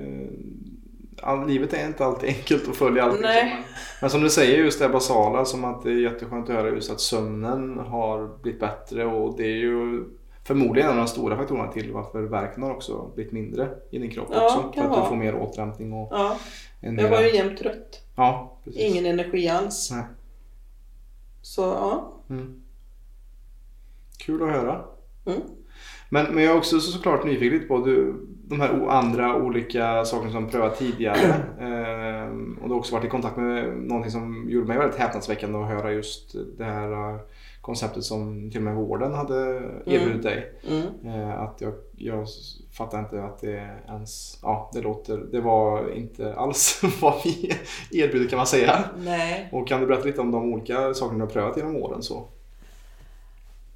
all, 1.22 1.46
livet 1.48 1.72
är 1.72 1.86
inte 1.86 2.04
alltid 2.04 2.28
enkelt 2.28 2.68
att 2.68 2.76
följa 2.76 3.02
allting. 3.04 3.22
Nej. 3.22 3.40
som 3.50 3.50
man- 3.58 3.64
Men 4.00 4.10
som 4.10 4.20
du 4.20 4.30
säger, 4.30 4.58
just 4.58 4.78
det 4.80 4.88
basala, 4.88 5.44
som 5.44 5.64
att 5.64 5.82
det 5.82 5.90
är 5.90 6.00
jätteskönt 6.12 6.48
att 6.50 6.56
höra 6.56 6.68
just 6.68 6.90
att 6.90 7.00
sömnen 7.00 7.78
har 7.78 8.42
blivit 8.42 8.60
bättre 8.60 9.04
och 9.04 9.36
det 9.36 9.44
är 9.44 9.56
ju 9.56 10.04
förmodligen 10.50 10.90
en 10.90 10.98
av 10.98 11.04
de 11.04 11.08
stora 11.10 11.36
faktorerna 11.36 11.72
till 11.72 11.92
varför 11.92 12.22
värken 12.22 12.62
har 12.62 12.70
också 12.70 13.10
blivit 13.14 13.32
mindre 13.32 13.68
i 13.90 13.98
din 13.98 14.10
kropp 14.10 14.28
Ja, 14.32 14.44
också. 14.44 14.72
För 14.72 14.84
att 14.84 14.90
vara. 14.90 15.02
du 15.02 15.08
får 15.08 15.16
mer 15.16 15.34
återhämtning 15.34 15.92
och 15.92 16.08
Ja, 16.12 16.36
en 16.80 16.98
jag 16.98 17.02
var 17.10 17.10
mera- 17.18 17.28
ju 17.28 17.34
jämt 17.36 17.58
trött. 17.58 18.04
Ja, 18.16 18.56
precis. 18.64 18.80
Ingen 18.82 19.06
energi 19.06 19.48
alls. 19.48 19.90
Nej. 19.90 20.04
Så 21.42 21.62
ja. 21.62 22.12
Mm. 22.30 22.60
Kul 24.18 24.42
att 24.42 24.48
höra. 24.52 24.84
Mm. 25.26 25.40
Men, 26.08 26.34
men 26.34 26.44
jag 26.44 26.52
är 26.52 26.58
också 26.58 26.80
så, 26.80 26.92
såklart 26.92 27.24
nyfiken 27.24 27.68
på 27.68 27.78
du, 27.78 28.14
de 28.48 28.60
här 28.60 28.88
andra 28.88 29.36
olika 29.36 30.04
sakerna 30.04 30.32
som 30.32 30.48
prövat 30.48 30.78
tidigare. 30.78 31.34
Ehm, 31.60 32.58
och 32.62 32.68
du 32.68 32.74
har 32.74 32.78
också 32.78 32.94
varit 32.94 33.04
i 33.04 33.08
kontakt 33.08 33.36
med 33.36 33.76
någonting 33.76 34.10
som 34.12 34.50
gjorde 34.50 34.66
mig 34.66 34.78
väldigt 34.78 34.98
häpnadsväckande 34.98 35.58
att 35.58 35.68
höra 35.68 35.92
just 35.92 36.34
det 36.58 36.64
här 36.64 37.18
konceptet 37.60 38.04
som 38.04 38.50
till 38.50 38.58
och 38.60 38.64
med 38.64 38.74
vården 38.74 39.14
hade 39.14 39.34
erbjudit 39.86 40.22
dig. 40.22 40.52
Mm. 40.68 40.86
Eh, 41.20 41.40
att 41.40 41.60
jag, 41.60 41.72
jag 41.96 42.26
fattar 42.72 42.98
inte 43.00 43.22
att 43.24 43.38
det 43.40 43.68
ens, 43.88 44.38
ja 44.42 44.70
det 44.74 44.80
låter, 44.80 45.16
det 45.18 45.40
var 45.40 45.92
inte 45.96 46.34
alls 46.34 46.80
vad 47.00 47.14
vi 47.24 47.52
erbjuder 47.92 48.28
kan 48.28 48.36
man 48.36 48.46
säga. 48.46 48.84
Nej. 48.98 49.48
Och 49.52 49.68
kan 49.68 49.80
du 49.80 49.86
berätta 49.86 50.04
lite 50.04 50.20
om 50.20 50.30
de 50.30 50.52
olika 50.52 50.94
sakerna 50.94 51.18
du 51.18 51.24
har 51.24 51.30
prövat 51.32 51.56
genom 51.56 51.76
åren 51.76 52.02
så? 52.02 52.28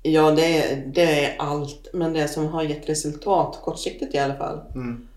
Ja, 0.02 0.30
det 0.30 0.62
är, 0.62 0.86
det 0.86 1.24
är 1.24 1.36
allt. 1.38 1.88
Men 1.92 2.12
det 2.12 2.28
som 2.28 2.46
har 2.46 2.62
gett 2.62 2.88
resultat, 2.88 3.58
kortsiktigt 3.62 4.14
i 4.14 4.18
alla 4.18 4.34
fall, 4.34 4.60
Mm, 4.74 5.08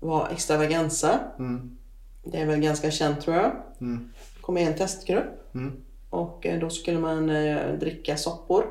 var 0.00 0.28
extravaganza. 0.32 1.18
mm, 1.38 1.76
Det 2.24 2.38
är 2.38 2.46
väl 2.46 2.60
ganska 2.60 2.90
känt 2.90 3.20
tror 3.20 3.36
jag. 3.36 3.52
mm, 3.80 4.10
kom 4.40 4.54
med 4.54 4.66
en 4.68 4.78
testgrupp 4.78 5.54
mm, 5.54 5.72
och 6.14 6.46
eh, 6.46 6.58
då 6.60 6.70
skulle 6.70 6.98
man 6.98 7.30
eh, 7.30 7.72
dricka 7.72 8.16
soppor. 8.16 8.66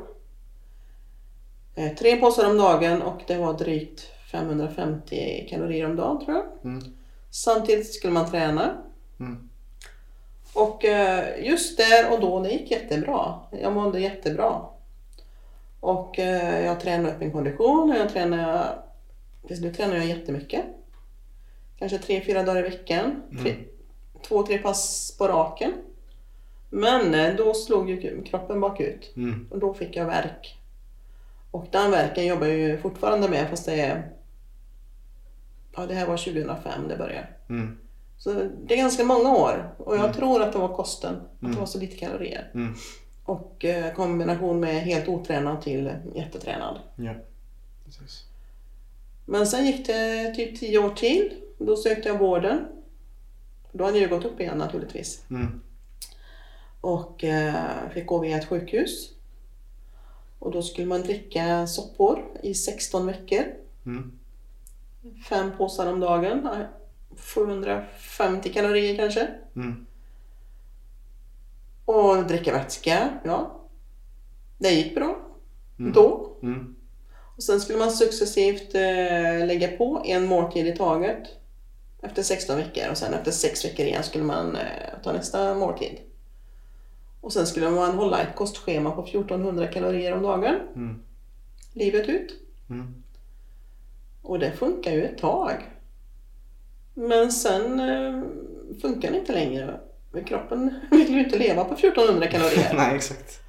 Eh, 1.76 1.94
tre 1.96 2.16
påsar 2.16 2.50
om 2.50 2.58
dagen 2.58 3.02
och 3.02 3.22
det 3.28 3.38
var 3.38 3.54
drygt 3.54 4.02
550 4.32 5.48
kalorier 5.50 5.86
om 5.86 5.96
dagen 5.96 6.26
tror 6.26 6.38
jag. 6.38 6.46
mm, 6.72 6.84
Samtidigt 7.32 7.94
skulle 7.94 8.14
man 8.14 8.32
träna. 8.32 8.78
mm, 9.20 9.50
Och 10.54 10.84
just 11.40 11.78
där 11.78 12.14
och 12.14 12.20
då, 12.22 12.40
det 12.40 12.50
gick 12.52 12.72
jättebra. 12.72 13.40
Jag 13.62 13.74
mådde 13.74 14.00
jättebra. 14.00 14.62
Och 15.80 16.14
jag 16.64 16.80
tränade 16.80 17.14
upp 17.14 17.20
min 17.20 17.32
kondition 17.32 17.92
och 17.92 17.98
jag 17.98 18.10
tränade, 18.10 18.68
slut 19.48 19.78
tränade 19.78 19.98
jag 19.98 20.08
jättemycket. 20.18 20.66
Kanske 21.80 21.98
tre, 21.98 22.22
fyra 22.26 22.44
dagar 22.44 22.60
i 22.66 22.70
veckan. 22.70 23.22
Tre, 23.44 23.56
Två, 24.28 24.44
tre 24.44 24.58
pass 24.58 25.16
på 25.18 25.28
raken. 25.28 25.74
Men 26.76 27.14
eh, 27.16 27.36
då 27.36 27.54
slog 27.54 27.90
ju 27.90 28.24
kroppen 28.24 28.60
bakut 28.60 29.14
mm, 29.16 29.48
och 29.52 29.60
då 29.60 29.74
fick 29.74 29.96
jag 29.96 30.06
värk. 30.06 30.58
Och 31.52 31.68
den 31.72 31.92
värken 31.92 32.26
jobbar 32.26 32.48
jag 32.48 32.58
ju 32.58 32.78
fortfarande 32.78 33.30
med 33.30 33.50
fast 33.50 33.66
det 33.66 33.82
är... 33.82 34.10
Ja, 35.76 35.86
det 35.86 35.94
här 35.94 36.08
var 36.08 36.18
2005 36.18 36.88
det 36.90 36.98
började. 36.98 37.28
mm, 37.50 37.78
Så 38.18 38.50
det 38.66 38.74
är 38.74 38.78
ganska 38.78 39.04
många 39.04 39.36
år 39.36 39.74
och 39.78 39.96
jag 39.96 40.02
Mm. 40.04 40.14
tror 40.14 40.42
att 40.42 40.54
det 40.54 40.60
var 40.60 40.76
kosten, 40.76 41.16
att 41.16 41.42
Mm. 41.42 41.54
det 41.54 41.60
var 41.60 41.68
så 41.68 41.80
lite 41.80 41.96
kalorier. 41.98 42.52
mm. 42.54 42.76
Och 43.26 43.66
eh, 43.66 43.94
kombination 43.94 44.60
med 44.60 44.82
helt 44.82 45.08
otränad 45.08 45.62
till 45.62 45.92
jättetränad. 46.16 46.80
Ja, 46.96 47.14
precis. 47.86 48.24
Men 49.26 49.48
sen 49.48 49.66
gick 49.66 49.88
det 49.88 50.34
typ 50.36 50.60
10 50.60 50.78
år 50.80 50.90
till. 50.90 51.34
Då 51.58 51.76
sökte 51.76 52.10
jag 52.10 52.20
vården. 52.20 52.66
Då 53.72 53.86
hade 53.86 54.00
jag 54.00 54.10
gått 54.10 54.26
upp 54.26 54.40
igen 54.40 54.58
naturligtvis. 54.58 55.24
Och 56.84 57.24
eh, 57.24 57.90
fick 57.94 58.06
gå 58.06 58.20
via 58.20 58.38
ett 58.38 58.50
sjukhus. 58.50 59.10
Och 60.40 60.52
då 60.52 60.62
skulle 60.62 60.88
man 60.88 61.02
dricka 61.02 61.68
soppor 61.68 62.24
i 62.44 62.54
16 62.54 63.06
veckor. 63.06 63.44
Mm. 63.86 64.12
Fem 65.30 65.52
påsar 65.58 65.94
om 65.94 66.00
dagen. 66.00 66.66
750 67.18 68.54
kalorier 68.54 68.96
kanske. 68.96 69.28
Mm. 69.56 69.86
Och 71.86 72.24
dricka 72.28 72.54
vätska, 72.54 73.10
ja. 73.24 73.62
Det 74.58 74.72
gick 74.72 74.96
bra. 74.96 75.18
Mm. 75.80 75.94
Då. 75.94 76.38
Mm. 76.42 76.76
Och 77.36 77.44
sen 77.44 77.62
skulle 77.62 77.80
man 77.80 77.92
successivt 77.92 78.76
eh, 78.76 79.46
lägga 79.46 79.68
på 79.78 80.02
en 80.06 80.26
måltid 80.26 80.68
i 80.68 80.76
taget. 80.76 81.24
Efter 82.02 82.24
16 82.24 82.58
veckor 82.58 82.90
och 82.92 82.98
sen 82.98 83.14
efter 83.14 83.32
6 83.32 83.66
veckor 83.66 83.86
igen 83.86 84.04
skulle 84.04 84.24
man 84.24 84.56
eh, 84.56 85.02
ta 85.04 85.12
nästa 85.12 85.56
måltid. 85.56 86.00
Och 87.34 87.36
sen 87.36 87.48
skulle 87.48 87.70
man 87.70 87.96
hålla 87.96 88.22
ett 88.22 88.36
kostschema 88.36 88.92
på 88.92 89.04
1400 89.04 89.68
kalorier 89.68 90.14
om 90.14 90.24
dagen. 90.24 90.56
Mm. 90.76 91.00
Livet 91.74 92.10
ut. 92.10 92.34
Mm. 92.70 93.04
Och 94.22 94.40
det 94.40 94.52
funkar 94.52 94.92
ju 94.92 95.06
ett 95.06 95.18
tag. 95.18 95.70
Men 96.94 97.32
sen 97.32 97.80
eh, 97.80 98.24
funkar 98.82 99.12
det 99.12 99.18
inte 99.18 99.34
längre. 99.34 99.80
Kroppen 100.26 100.80
vill 100.92 101.10
ju 101.10 101.24
inte 101.24 101.38
leva 101.38 101.64
på 101.64 101.74
1400 101.74 102.28
kalorier. 102.28 102.74
Nej, 102.78 102.96
exakt. 102.96 103.40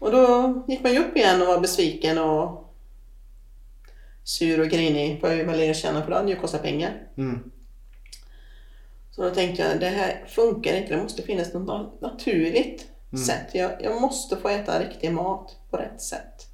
Och 0.00 0.12
då 0.12 0.54
gick 0.68 0.82
man 0.82 0.92
ju 0.92 0.98
upp 0.98 1.16
igen 1.16 1.42
och 1.42 1.48
var 1.48 1.60
besviken 1.60 2.18
och 2.18 2.74
sur 4.24 4.60
och 4.60 4.68
grinig 4.68 5.20
får 5.20 5.28
jag 5.28 5.38
ju 5.38 5.44
väl 5.44 5.60
erkänna 5.60 6.02
för 6.02 6.10
det 6.10 6.16
hade 6.16 6.30
ju 6.30 6.36
kostat 6.36 6.62
pengar. 6.62 7.08
Mm. 7.16 7.50
Så 9.10 9.22
då 9.22 9.30
tänkte 9.30 9.62
jag 9.62 9.80
det 9.80 9.88
här 9.88 10.24
funkar 10.28 10.76
inte, 10.76 10.94
det 10.94 11.02
måste 11.02 11.22
finnas 11.22 11.54
något 11.54 12.00
naturligt 12.00 12.91
Mm. 13.12 13.24
sätt. 13.24 13.54
Jag, 13.54 13.72
jag 13.82 14.00
måste 14.00 14.36
få 14.36 14.48
äta 14.48 14.80
riktig 14.80 15.12
mat 15.12 15.56
på 15.70 15.76
rätt 15.76 16.00
sätt. 16.00 16.46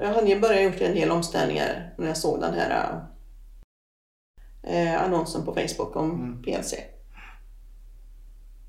Jag 0.00 0.14
hade 0.14 0.28
ju 0.28 0.40
börjat 0.40 0.62
gjort 0.62 0.80
en 0.80 0.94
del 0.94 1.10
omställningar 1.10 1.94
när 1.96 2.06
jag 2.06 2.16
såg 2.16 2.40
den 2.40 2.54
här 2.54 3.00
eh, 4.62 5.02
annonsen 5.02 5.44
på 5.44 5.54
Facebook 5.54 5.96
om 5.96 6.10
Mm. 6.10 6.42
PLC. 6.42 6.74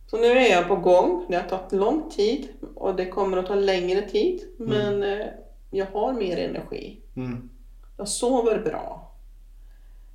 Så 0.07 0.17
nu 0.17 0.25
är 0.27 0.51
jag 0.51 0.67
på 0.67 0.75
gång. 0.75 1.25
Det 1.29 1.35
har 1.35 1.49
tagit 1.49 1.71
lång 1.71 2.09
tid 2.09 2.47
och 2.75 2.95
det 2.95 3.05
kommer 3.05 3.37
att 3.37 3.47
ta 3.47 3.55
längre 3.55 4.01
tid. 4.01 4.41
Men 4.57 5.03
eh, 5.03 5.25
jag 5.71 5.85
har 5.85 6.13
mer 6.13 6.37
energi. 6.37 7.01
Mm. 7.15 7.49
Jag 7.97 8.07
sover 8.07 8.59
bra. 8.59 9.11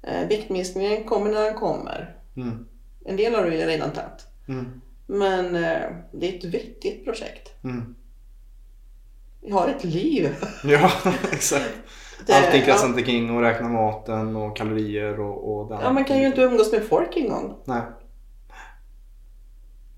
Eh, 0.02 0.28
viktminskningen 0.28 1.04
kommer 1.04 1.30
när 1.33 1.44
den 1.44 1.54
kommer. 1.54 2.16
Mm. 2.37 2.66
En 3.04 3.16
del 3.16 3.35
har 3.35 3.44
du 3.44 3.54
ju 3.54 3.66
redan 3.66 3.90
tagit. 3.90 4.26
Men 5.06 5.54
eh, 5.56 5.80
det 6.12 6.28
är 6.34 6.38
ett 6.38 6.44
vettigt 6.44 7.04
projekt. 7.04 7.64
Mm. 7.64 7.94
Jag 9.40 9.56
har 9.56 9.68
ett 9.68 9.84
liv. 9.84 10.34
Ja, 10.64 10.90
exakt. 11.32 11.73
Det- 12.26 12.32
Allting 12.32 12.61
ja, 12.61 12.66
kretsar 12.66 12.87
inte 12.88 13.02
kring 13.02 13.37
att 13.37 13.42
räkna 13.42 13.68
maten 13.68 14.37
och 14.37 14.56
kalorier 14.56 15.20
och, 15.20 15.54
och 15.61 15.68
den. 15.68 15.80
ja, 15.80 15.92
man 15.92 16.04
kan 16.04 16.18
ju 16.18 16.26
inte 16.26 16.40
umgås 16.42 16.73
med 16.73 16.82
folk 16.84 17.16
en 17.16 17.28
gång. 17.28 17.56
Nej. 17.64 17.82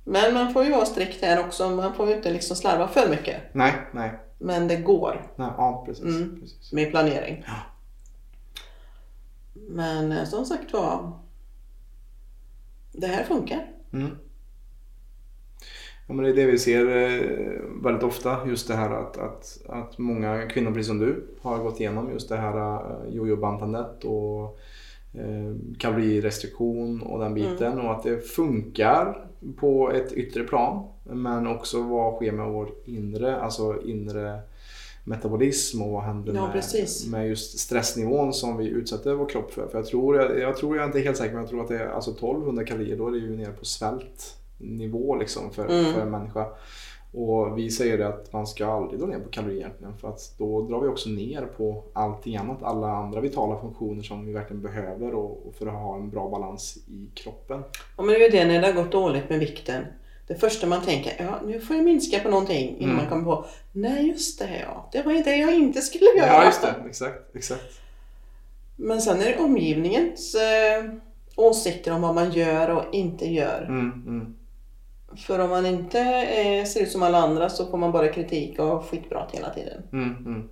Men 0.05 0.35
man 0.35 0.53
får 0.53 0.65
ju 0.65 0.71
vara 0.71 0.87
strikt 0.87 1.23
här 1.23 1.41
också. 1.47 1.69
Man 1.71 1.95
får 1.95 2.09
ju 2.09 2.15
inte 2.17 2.31
liksom 2.33 2.57
slarva 2.57 2.89
för 2.89 3.09
mycket. 3.11 3.41
Nej, 3.53 3.73
nej. 3.93 4.13
Men 4.39 4.69
det 4.69 4.77
går 4.77 5.27
nej. 5.37 5.49
Ja, 5.57 5.83
precis. 5.87 6.05
Mm. 6.05 6.41
precis. 6.41 6.73
med 6.73 6.91
planering. 6.91 7.45
Ja. 7.47 7.55
Men 9.55 10.13
eh, 10.13 10.25
som 10.25 10.45
sagt 10.45 10.73
var. 10.73 11.13
Det 12.93 13.07
här 13.07 13.25
funkar. 13.25 13.67
Mm. 13.93 14.17
Ja, 16.07 16.15
men 16.15 16.25
det 16.25 16.31
är 16.31 16.35
det 16.35 16.47
vi 16.47 16.59
ser 16.59 16.87
eh, 16.87 17.83
väldigt 17.83 18.03
ofta. 18.03 18.49
Just 18.49 18.69
det 18.69 18.75
här 18.75 18.91
att, 18.91 19.19
att, 19.19 19.59
att 19.69 19.99
många 19.99 20.49
kvinnor, 20.49 20.71
precis 20.71 20.87
som 20.87 20.99
du, 20.99 21.25
har 21.41 21.59
gått 21.59 21.81
igenom 21.81 22.11
just 22.11 22.29
det 22.29 22.37
här 22.37 22.75
eh, 22.75 23.15
jojo-bantandet 23.15 24.05
och 24.05 24.59
eh, 25.15 25.57
kalorirestriktion 25.79 27.03
och 27.03 27.21
den 27.21 27.35
biten. 27.35 27.81
Och 27.81 27.93
att 27.93 28.03
det 28.03 28.29
funkar 28.29 29.27
på 29.57 29.91
ett 29.91 30.13
yttre 30.13 30.45
plan. 30.45 30.89
Men 31.05 31.47
också 31.47 31.83
vad 31.83 32.15
sker 32.15 32.33
med 32.33 32.47
vår 32.47 32.71
inre, 32.85 33.41
alltså 33.41 33.83
inre 33.85 34.41
metabolism 35.05 35.83
och 35.83 35.91
vad 35.91 36.03
händer 36.03 36.35
Ja, 36.35 36.51
med, 36.55 37.21
med 37.21 37.29
just 37.29 37.59
stressnivån 37.59 38.33
som 38.33 38.57
vi 38.57 38.69
utsätter 38.69 39.15
vår 39.15 39.29
kropp 39.29 39.53
för. 39.53 39.67
För 39.69 39.79
jag 39.79 39.87
tror, 39.87 40.17
jag, 40.17 40.39
jag 40.39 40.57
tror 40.57 40.77
jag 40.77 40.83
är 40.83 40.87
inte 40.87 41.01
helt 41.01 41.17
säker 41.17 41.33
men 41.33 41.43
jag 41.43 41.51
tror 41.51 41.63
att 41.63 41.69
det 41.69 41.79
är 41.79 41.89
alltså 41.89 42.11
1200 42.11 42.65
kalorier, 42.65 42.97
då 42.97 43.07
är 43.07 43.13
det 43.13 43.19
ju 43.19 43.37
nere 43.37 43.53
på 43.53 43.65
svältnivå 44.59 45.17
liksom 45.17 45.51
för, 45.51 45.65
Mm. 45.69 45.93
för 45.95 46.01
en 46.01 46.11
människa. 46.11 46.47
Och 47.13 47.59
vi 47.59 47.71
säger 47.71 47.99
det 47.99 48.09
att 48.09 48.33
man 48.33 48.47
ska 48.47 48.67
aldrig 48.67 49.01
dra 49.01 49.07
ner 49.07 49.19
på 49.19 49.29
kalorier 49.29 49.59
egentligen 49.61 49.97
för 49.99 50.09
att 50.09 50.35
då 50.39 50.63
drar 50.63 50.81
vi 50.81 50.89
också 50.89 51.09
ner 51.09 51.43
på 51.43 51.85
allting 51.93 52.37
annat, 52.37 52.63
alla 52.63 52.91
andra 52.91 53.21
vitala 53.21 53.61
funktioner 53.61 54.03
som 54.03 54.27
vi 54.27 54.33
verkligen 54.33 54.63
behöver 54.63 55.15
och, 55.15 55.47
och 55.47 55.55
för 55.59 55.67
att 55.67 55.73
ha 55.73 55.97
en 55.97 56.11
bra 56.11 56.29
balans 56.31 56.77
i 56.89 57.09
kroppen. 57.15 57.63
Ja, 57.97 58.03
men 58.03 58.07
det 58.09 58.17
är 58.17 58.21
ju 58.21 58.29
det 58.29 58.45
när 58.45 58.61
det 58.61 58.67
har 58.67 58.83
gått 58.83 58.93
dåligt 58.93 59.31
med 59.31 59.39
vikten. 59.39 59.85
Det 60.27 60.35
första 60.35 60.67
man 60.67 60.81
tänker, 60.83 61.13
ja 61.19 61.41
nu 61.47 61.61
får 61.61 61.77
jag 61.77 61.85
minska 61.85 62.19
på 62.21 62.29
någonting 62.29 62.77
innan 62.79 62.91
Mm. 62.91 62.97
man 62.97 63.07
kommer 63.07 63.25
på, 63.37 63.45
nej 63.73 64.09
just 64.09 64.39
det 64.39 64.61
ja, 64.69 64.89
det 64.93 65.03
var 65.03 65.13
ju 65.13 65.23
det 65.23 65.37
jag 65.37 65.55
inte 65.55 65.81
skulle 65.81 66.11
göra. 66.17 66.27
Ja, 66.27 66.45
just 66.45 66.63
det. 66.63 66.75
Exakt, 66.89 67.37
exakt. 67.37 67.81
Men 68.77 69.01
sen 69.01 69.21
är 69.21 69.25
det 69.25 69.39
omgivningens 69.39 70.35
eh, 70.35 70.85
åsikter 71.37 71.93
om 71.93 72.03
vad 72.03 72.15
man 72.15 72.33
gör 72.33 72.71
och 72.77 72.95
inte 72.95 73.27
gör. 73.27 73.63
Mm, 73.69 73.93
mm, 74.07 74.36
För 75.17 75.39
om 75.39 75.51
man 75.51 75.67
inte 75.67 76.01
eh, 76.01 76.65
ser 76.65 76.83
ut 76.83 76.91
som 76.91 77.03
alla 77.03 77.19
andra 77.19 77.49
så 77.49 77.67
får 77.67 77.79
man 77.79 77.93
bara 77.93 78.09
kritik 78.09 78.59
och 78.59 78.85
skitprat 78.85 79.35
hela 79.35 79.51
tiden. 79.51 79.83
mm, 79.93 80.17
mm. 80.27 80.49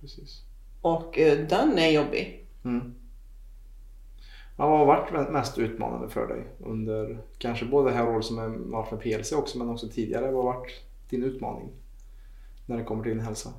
Precis. 0.00 0.42
Och 0.80 1.18
eh, 1.18 1.38
den 1.48 1.78
är 1.78 1.90
jobbig. 1.90 2.46
Mm. 2.64 2.94
Ja, 4.56 4.68
vad 4.68 4.78
har 4.78 4.86
varit 4.86 5.30
mest 5.30 5.58
utmanande 5.58 6.08
för 6.08 6.26
dig 6.26 6.44
under 6.58 7.18
kanske 7.38 7.64
både 7.64 7.90
det 7.90 7.96
här 7.96 8.08
året 8.08 8.24
som 8.24 8.38
har 8.38 8.48
varit 8.48 8.90
med 8.90 9.00
PLC 9.00 9.32
också 9.32 9.58
men 9.58 9.68
också 9.68 9.88
tidigare? 9.88 10.30
Vad 10.30 10.44
har 10.44 10.54
varit 10.54 10.72
din 11.10 11.22
utmaning 11.22 11.68
när 12.66 12.76
det 12.76 12.84
kommer 12.84 13.02
till 13.02 13.12
din 13.12 13.24
hälsa? 13.24 13.52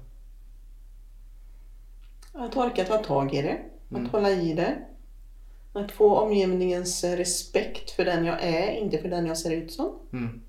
Att 2.33 2.57
orka 2.57 2.83
ta 2.83 2.97
tag 2.97 3.33
i 3.33 3.41
det. 3.41 3.59
Mm. 3.91 4.05
Att 4.05 4.12
hålla 4.12 4.29
i 4.29 4.53
det. 4.53 4.77
Att 5.75 5.91
få 5.91 6.20
omgivningens 6.20 7.03
eh, 7.03 7.17
respekt 7.17 7.91
för 7.91 8.05
den 8.05 8.25
jag 8.25 8.44
är, 8.44 8.72
inte 8.72 8.98
för 8.98 9.10
den 9.10 9.25
jag 9.25 9.38
ser 9.38 9.51
ut 9.51 9.72
som. 9.72 10.00
Mm. 10.13 10.41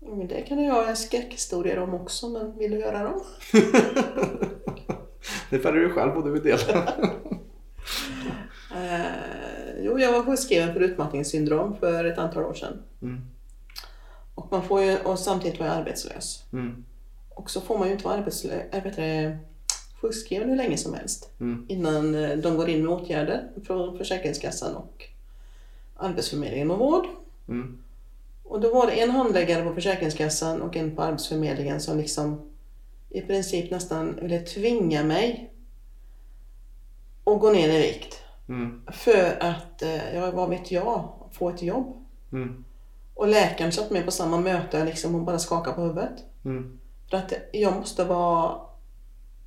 Men 0.00 0.28
det 0.28 0.42
kan 0.42 0.64
jag 0.64 0.86
ha 0.86 0.94
skräckhistorier 0.94 1.78
om 1.78 1.94
också, 1.94 2.28
men 2.28 2.58
vill 2.58 2.70
du 2.70 2.82
höra 2.82 3.02
dem? 3.02 3.22
det 5.50 5.58
fäller 5.58 5.78
du 5.78 5.90
själv 5.90 6.16
och 6.16 6.24
du 6.24 6.30
vill 6.30 6.42
dela. 6.42 6.92
Eh, 8.74 9.84
jo, 9.84 9.98
jag 9.98 10.12
var 10.12 10.22
sjukskriven 10.22 10.72
för 10.72 10.80
utmattningssyndrom 10.80 11.76
för 11.76 12.04
ett 12.04 12.18
antal 12.18 12.44
år 12.44 12.54
sedan. 12.54 12.82
Mm. 13.02 13.20
Och, 14.34 14.52
man 14.52 14.62
får 14.62 14.82
ju, 14.82 14.98
och 14.98 15.18
samtidigt 15.18 15.60
var 15.60 15.66
jag 15.66 15.76
arbetslös. 15.76 16.44
Mm. 16.52 16.84
Och 17.28 17.50
så 17.50 17.60
får 17.60 17.78
man 17.78 17.86
ju 17.86 17.92
inte 17.92 18.04
vara 18.04 18.14
arbetslös, 18.14 18.62
sjukskriven 20.02 20.48
hur 20.48 20.56
länge 20.56 20.76
som 20.76 20.94
helst. 20.94 21.30
Mm. 21.40 21.66
Innan 21.68 22.14
eh, 22.14 22.36
de 22.36 22.56
går 22.56 22.68
in 22.68 22.84
med 22.84 22.92
åtgärder 22.92 23.48
från 23.66 23.98
Försäkringskassan 23.98 24.76
och 24.76 25.04
Arbetsförmedlingen 25.96 26.70
och 26.70 26.78
vård. 26.78 27.06
Mm. 27.48 27.78
Och 28.44 28.60
då 28.60 28.74
var 28.74 28.86
det 28.86 29.00
en 29.00 29.10
handläggare 29.10 29.64
på 29.64 29.74
Försäkringskassan 29.74 30.62
och 30.62 30.76
en 30.76 30.96
på 30.96 31.02
Arbetsförmedlingen 31.02 31.80
som 31.80 31.98
liksom 31.98 32.52
i 33.10 33.20
princip 33.20 33.70
nästan 33.70 34.18
ville 34.22 34.40
tvinga 34.40 35.04
mig 35.04 35.52
att 37.24 37.40
gå 37.40 37.50
ner 37.50 37.68
i 37.68 37.82
vikt. 37.82 38.18
Mm. 38.48 38.82
För 38.92 39.42
att, 39.42 39.82
eh, 39.82 40.14
ja 40.14 40.30
vad 40.30 40.48
vet 40.48 40.72
jag, 40.72 41.08
få 41.32 41.50
ett 41.50 41.62
jobb. 41.62 42.06
Mm. 42.32 42.64
Och 43.14 43.28
läkaren 43.28 43.72
satt 43.72 43.90
med 43.90 44.04
på 44.04 44.10
samma 44.10 44.38
möte 44.38 44.84
liksom 44.84 45.14
och 45.14 45.20
bara 45.20 45.38
skakade 45.38 45.76
på 45.76 45.82
huvudet. 45.82 46.24
Mm. 46.44 46.78
För 47.10 47.16
att 47.16 47.32
jag 47.52 47.76
måste 47.76 48.04
vara, 48.04 48.60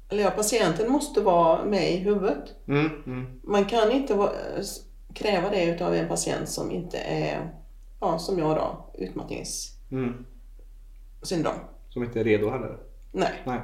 eller 0.09 0.23
ja, 0.23 0.31
patienten 0.31 0.91
måste 0.91 1.21
vara 1.21 1.65
med 1.65 1.93
i 1.93 1.97
huvudet. 1.97 2.55
Mm. 2.67 2.89
Mm. 3.05 3.39
Man 3.43 3.65
kan 3.65 3.91
inte 3.91 4.13
vara, 4.13 4.31
kräva 5.13 5.49
det 5.49 5.65
utav 5.65 5.95
en 5.95 6.07
patient 6.07 6.49
som 6.49 6.71
inte 6.71 6.97
är, 6.97 7.49
ja 7.99 8.19
som 8.19 8.39
jag 8.39 8.55
då, 8.55 8.91
utmattningssyndrom. 8.93 10.23
Mm. 11.53 11.65
Som 11.89 12.03
inte 12.03 12.19
är 12.19 12.23
redo 12.23 12.49
heller. 12.49 12.77
Nej. 13.11 13.41
Nej. 13.45 13.59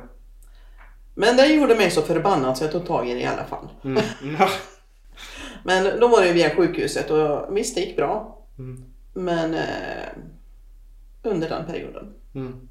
Men 1.14 1.38
det 1.38 1.46
gjorde 1.46 1.76
mig 1.76 1.92
så 1.92 2.02
förbannad 2.02 2.58
så 2.58 2.64
jag 2.64 2.72
tog 2.72 2.86
tag 2.86 3.10
i 3.10 3.14
det 3.14 3.20
i 3.20 3.26
alla 3.26 3.44
fall. 3.44 3.70
Mm. 3.84 4.04
Ja. 4.40 4.50
Men 5.64 6.00
då 6.00 6.08
var 6.08 6.22
det 6.22 6.34
via 6.34 6.56
sjukhuset 6.56 7.10
och 7.12 7.58
visst 7.58 7.76
det 7.76 7.82
gick 7.82 7.96
bra. 7.96 8.38
Mm. 8.58 8.84
Men 9.14 9.54
eh, 9.54 10.10
under 11.24 11.50
den 11.50 11.66
perioden. 11.66 12.14
Mm. 12.36 12.70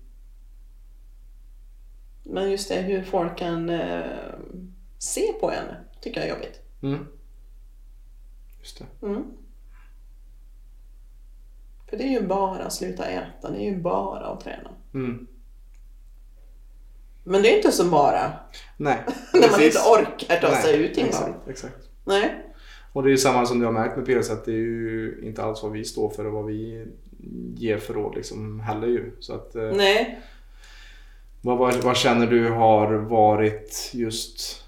Men 2.31 2.51
just 2.51 2.69
det 2.69 2.81
hur 2.81 3.03
folk 3.03 3.39
kan 3.39 3.71
eh, 3.71 4.05
se 4.99 5.33
på 5.41 5.51
en 5.51 5.65
tycker 6.01 6.21
jag 6.21 6.29
är 6.29 6.35
jobbigt. 6.35 6.61
Mm. 6.83 7.07
Just 8.59 8.79
det. 8.79 9.07
Mm. 9.07 9.25
För 11.91 11.97
det 11.97 12.05
är 12.05 12.21
ju 12.21 12.27
bara 12.27 12.65
att 12.65 12.73
sluta 12.73 13.07
äta, 13.07 13.51
det 13.51 13.57
är 13.57 13.71
ju 13.71 13.77
bara 13.77 14.27
att 14.27 14.41
träna. 14.41 14.71
Mm. 14.95 15.27
Men 17.25 17.43
det 17.43 17.53
är 17.53 17.57
inte 17.57 17.73
så 17.73 17.85
bara. 17.85 18.33
Nej, 18.77 18.99
När 19.35 19.51
man 19.51 19.63
inte 19.63 19.79
orkar 19.79 20.41
ta 20.41 20.57
sig 20.57 20.79
Nej, 20.79 20.91
ut 20.91 20.97
innan. 20.97 21.09
Exakt, 21.09 21.49
exakt. 21.49 21.89
Nej. 22.05 22.47
Och 22.93 23.03
det 23.03 23.09
är 23.09 23.11
ju 23.11 23.19
samma 23.19 23.47
som 23.47 23.59
du 23.59 23.65
har 23.65 23.73
märkt 23.73 23.97
med 23.97 24.07
PLC 24.07 24.31
att 24.31 24.45
det 24.45 24.53
är 24.53 24.57
ju 24.57 25.21
inte 25.25 25.43
alls 25.43 25.63
vad 25.63 25.73
vi 25.73 25.85
står 25.85 26.11
för 26.11 26.27
och 26.27 26.33
vad 26.33 26.47
vi 26.47 26.87
ger 27.55 27.79
för 27.79 27.95
råd 27.95 28.15
liksom 28.17 28.61
heller 28.61 28.89
ju. 28.89 29.17
Så 29.21 29.35
att, 29.35 29.55
eh, 29.55 29.63
Nej. 29.63 30.21
Vad, 31.43 31.59
vad, 31.59 31.75
vad 31.75 31.97
känner 31.97 32.27
du 32.27 32.49
har 32.51 32.93
varit 32.95 33.91
just 33.93 34.63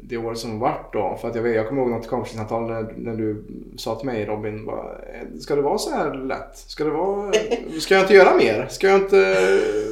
det 0.00 0.16
året 0.16 0.38
som 0.38 0.58
varit 0.58 0.92
då? 0.92 1.18
För 1.20 1.28
att 1.28 1.34
jag, 1.34 1.42
vet, 1.42 1.56
jag 1.56 1.68
kommer 1.68 1.82
ihåg 1.82 1.90
något 1.90 2.08
coachingsamtal 2.08 2.66
när, 2.70 2.94
när 2.96 3.14
du 3.14 3.44
sa 3.76 3.94
till 3.94 4.06
mig 4.06 4.26
Robin, 4.26 4.66
bara, 4.66 4.82
"Eh, 4.92 5.38
ska 5.40 5.56
det 5.56 5.62
vara 5.62 5.78
så 5.78 5.90
här 5.90 6.14
lätt? 6.14 6.56
Ska, 6.56 6.84
det 6.84 6.90
vara, 6.90 7.32
ska 7.80 7.94
jag 7.94 8.02
inte 8.04 8.14
göra 8.14 8.34
mer? 8.36 8.66
Ska 8.70 8.86
jag 8.88 8.96
inte, 9.00 9.36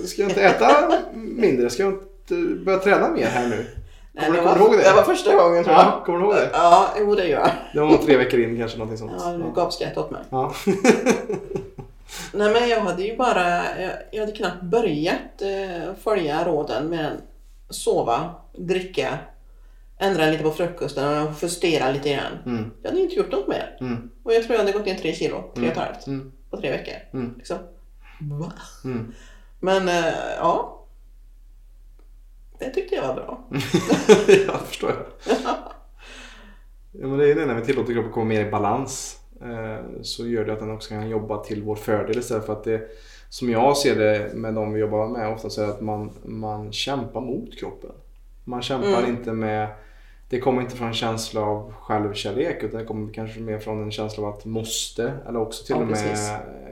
ska 0.07 0.23
jag 0.23 0.31
inte 0.31 0.43
äta 0.43 0.93
mindre? 1.15 1.71
Ska 1.71 1.83
jag 1.83 1.93
inte 1.93 2.35
börja 2.65 2.79
träna 2.79 3.09
mer 3.11 3.27
här 3.27 3.49
nu? 3.49 3.67
Nej, 4.13 4.27
Kommer 4.27 4.39
det, 4.39 4.43
du- 4.43 4.49
var, 4.49 4.55
du 4.55 4.61
ihåg 4.61 4.73
det? 4.73 4.83
det 4.91 4.93
var 4.97 5.03
första 5.03 5.37
gången 5.37 5.65
tror 5.65 5.77
jag. 5.77 5.85
Ja, 5.85 6.03
kommer 6.07 6.19
du 6.19 6.25
ihåg 6.25 6.35
det? 6.35 6.51
Ja, 6.53 6.89
jo 7.01 7.15
det 7.15 7.27
gör 7.29 7.41
jag. 7.41 7.51
Det 7.75 7.81
var 7.81 7.87
nog 7.87 8.03
tre 8.03 8.17
veckor 8.17 8.41
in 8.41 8.59
kanske 8.59 8.79
någonting 8.79 8.99
sånt. 8.99 9.13
Ja, 9.19 9.31
du 9.33 9.53
gav 9.55 9.71
skratt 9.71 9.97
åt 9.97 10.11
mig. 10.11 10.21
Ja. 10.31 10.53
Nej 12.33 12.53
men 12.53 12.69
jag 12.69 12.81
hade 12.81 13.03
ju 13.03 13.17
bara, 13.17 13.81
jag, 13.81 13.93
jag 14.13 14.21
hade 14.21 14.33
knappt 14.33 14.63
börjat 14.63 15.43
eh, 15.43 15.95
följa 16.03 16.45
råden 16.45 16.87
med 16.89 17.21
sova, 17.71 18.35
dricka, 18.59 19.19
ändra 19.99 20.27
lite 20.27 20.43
på 20.43 20.51
frukosten 20.51 21.23
och 21.27 21.33
justera 21.43 21.91
lite 21.91 22.13
grann. 22.13 22.39
Mm, 22.47 22.71
Jag 22.83 22.91
hade 22.91 23.03
inte 23.03 23.15
gjort 23.15 23.33
något 23.33 23.49
mer. 23.49 23.77
mm, 23.81 24.11
Och 24.23 24.33
jag 24.35 24.43
tror 24.43 24.53
jag 24.55 24.59
hade 24.65 24.73
gått 24.79 24.87
ner 24.87 24.95
tre 24.95 25.15
kilo, 25.15 25.53
tre 25.55 25.65
och 25.67 25.73
ett 25.73 25.79
halvt, 25.79 26.07
mm, 26.07 26.33
på 26.51 26.57
tre 26.57 26.71
veckor. 26.71 26.95
mm, 27.13 27.35
Liksom. 27.37 27.59
Va? 28.21 28.53
mm. 28.85 29.15
Men 29.61 29.89
eh, 29.89 30.15
ja. 30.39 30.81
Det 32.59 32.71
tyckte 32.71 32.95
jag 32.95 33.07
var 33.09 33.15
bra. 33.15 33.45
ja, 34.29 34.53
det 34.61 34.67
förstår 34.69 34.91
jag. 34.91 35.37
Ja, 37.01 37.07
men 37.07 37.19
det 37.19 37.31
är 37.31 37.35
det 37.35 37.47
när 37.47 37.55
vi 37.55 37.65
tillåter 37.65 37.93
kroppen 37.93 38.09
att 38.09 38.15
komma 38.15 38.25
mer 38.27 38.47
i 38.47 38.51
balans. 38.51 39.19
Eh, 39.45 39.85
så 40.03 40.27
gör 40.27 40.45
det 40.45 40.53
att 40.53 40.61
den 40.61 40.71
också 40.71 40.89
kan 40.89 41.09
jobba 41.09 41.45
till 41.45 41.63
vår 41.63 41.77
fördel 41.77 42.19
istället 42.19 42.47
för 42.47 42.53
att 42.53 42.65
det 42.65 42.81
som 43.29 43.51
jag 43.51 43.77
ser 43.77 43.97
det 43.99 44.35
med 44.35 44.55
de 44.55 44.73
vi 44.73 44.81
jobbar 44.81 45.09
med 45.09 45.29
ofta 45.33 45.51
så 45.51 45.63
är 45.63 45.69
att 45.69 45.81
man, 45.81 46.11
man 46.25 46.73
kämpar 46.73 47.21
mot 47.21 47.59
kroppen. 47.59 47.91
Man 48.45 48.63
kämpar 48.63 48.99
Mm. 48.99 49.11
inte 49.11 49.33
med 49.33 49.69
det 50.29 50.41
kommer 50.41 50.63
inte 50.63 50.77
från 50.77 50.89
en 50.89 50.95
känsla 50.95 51.41
av 51.41 51.73
självkärlek 51.81 52.63
utan 52.63 52.81
det 52.81 52.87
kommer 52.87 53.13
kanske 53.13 53.41
mer 53.41 53.59
från 53.59 53.83
en 53.83 53.91
känsla 53.91 54.23
av 54.27 54.35
att 54.35 54.45
måste 54.45 55.13
eller 55.29 55.41
också 55.41 55.65
till, 55.65 55.75
Ja, 55.77 55.83
och, 55.83 55.87
med, 55.89 55.99
precis. 55.99 56.31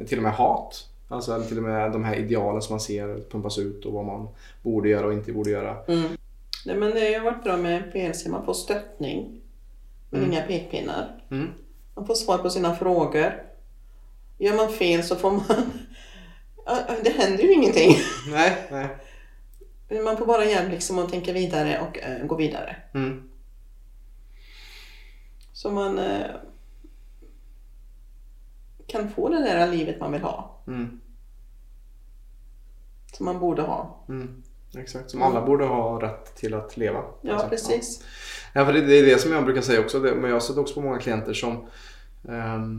till 0.08 0.18
och 0.18 0.22
med 0.22 0.32
hat. 0.32 0.88
Alltså 1.08 1.34
eller 1.34 1.44
till 1.44 1.56
och 1.56 1.62
med 1.62 1.92
de 1.92 2.04
här 2.04 2.16
idealen 2.16 2.62
som 2.62 2.72
man 2.72 2.80
ser 2.80 3.18
pumpas 3.30 3.58
ut 3.58 3.84
och 3.84 3.92
vad 3.92 4.04
man 4.04 4.28
borde 4.62 4.88
göra 4.88 5.06
och 5.06 5.12
inte 5.12 5.32
borde 5.32 5.50
göra. 5.50 5.76
Mm. 5.88 6.02
Nej, 6.66 6.76
men 6.76 6.90
det 6.90 7.14
har 7.14 7.24
varit 7.24 7.44
bra 7.44 7.56
med 7.56 7.92
PLC. 7.92 8.26
Man 8.28 8.44
får 8.44 8.54
stöttning. 8.54 9.40
Men 10.10 10.20
Mm. 10.20 10.32
inga 10.32 10.42
pekpinnar. 10.42 11.20
Mm. 11.30 11.48
Man 11.94 12.06
får 12.06 12.14
svar 12.14 12.38
på 12.38 12.50
sina 12.50 12.75
frågor. 12.76 13.42
Gör 14.38 14.56
man 14.56 14.72
fel 14.72 15.02
så 15.02 15.16
får 15.16 15.30
man... 15.30 15.42
Det 17.02 17.11
händer 17.11 17.44
ju 17.44 17.52
ingenting. 17.52 17.96
Nej, 18.30 18.68
nej. 18.70 18.88
Man 20.04 20.16
får 20.16 20.26
bara 20.26 20.44
hjälp 20.44 20.70
liksom 20.70 20.99
att 20.99 21.11
tänka 21.11 21.32
vidare 21.32 21.80
och 21.80 21.99
eh, 21.99 22.26
gå 22.26 22.37
vidare. 22.37 22.76
Mm. 22.94 23.28
Så 25.52 25.70
man 25.70 25.99
eh, 25.99 26.26
kan 28.87 29.11
få 29.11 29.28
det 29.28 29.42
där 29.42 29.66
livet 29.66 30.00
man 30.00 30.12
vill 30.12 30.22
ha. 30.22 30.62
Mm. 30.66 31.00
Som 33.12 33.26
man 33.26 33.38
borde 33.38 33.62
ha. 33.62 34.04
Mm. 34.08 34.42
Exakt, 34.78 35.10
som 35.10 35.22
alla 35.22 35.46
borde 35.46 35.64
ha 35.64 36.02
rätt 36.02 36.34
till 36.36 36.54
att 36.54 36.76
leva. 36.76 37.00
Ja, 37.20 37.32
Alltså, 37.32 37.48
precis. 37.48 38.04
Ja. 38.52 38.64
För 38.66 38.72
det, 38.72 38.98
är 38.98 39.02
det 39.06 39.20
som 39.20 39.32
jag 39.32 39.44
brukar 39.44 39.61
säga 39.62 39.80
också. 39.80 39.98
Men 39.98 40.24
jag 40.24 40.32
har 40.32 40.40
sett 40.40 40.56
också 40.56 40.74
på 40.74 40.80
många 40.80 40.98
klienter 40.98 41.32
som 41.32 41.66
ehm, 42.28 42.78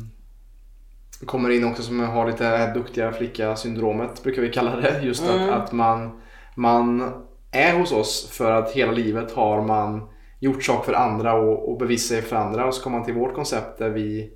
kommer 1.25 1.49
in 1.49 1.63
också 1.65 1.83
som 1.83 1.99
har 1.99 2.31
lite 2.31 2.73
duktiga 2.73 3.11
flicka-syndromet 3.11 4.23
brukar 4.23 4.41
vi 4.41 4.49
kalla 4.51 4.75
det. 4.75 5.01
Just 5.01 5.23
Mm. 5.23 5.49
att, 5.49 5.63
att 5.63 5.71
man, 5.71 6.21
man 6.55 7.11
är 7.51 7.77
hos 7.79 7.91
oss 7.91 8.29
för 8.31 8.51
att 8.51 8.71
hela 8.71 8.91
livet 8.91 9.31
har 9.31 9.61
man 9.61 10.09
gjort 10.39 10.63
saker 10.63 10.85
för 10.85 10.93
andra 10.93 11.33
och, 11.33 11.71
och 11.71 11.77
bevisat 11.77 12.07
sig 12.07 12.21
för 12.21 12.35
andra. 12.35 12.65
Och 12.65 12.73
så 12.73 12.83
kommer 12.83 12.97
man 12.97 13.05
till 13.05 13.13
vårt 13.15 13.35
koncept 13.35 13.77
där 13.79 13.89
vi 13.89 14.33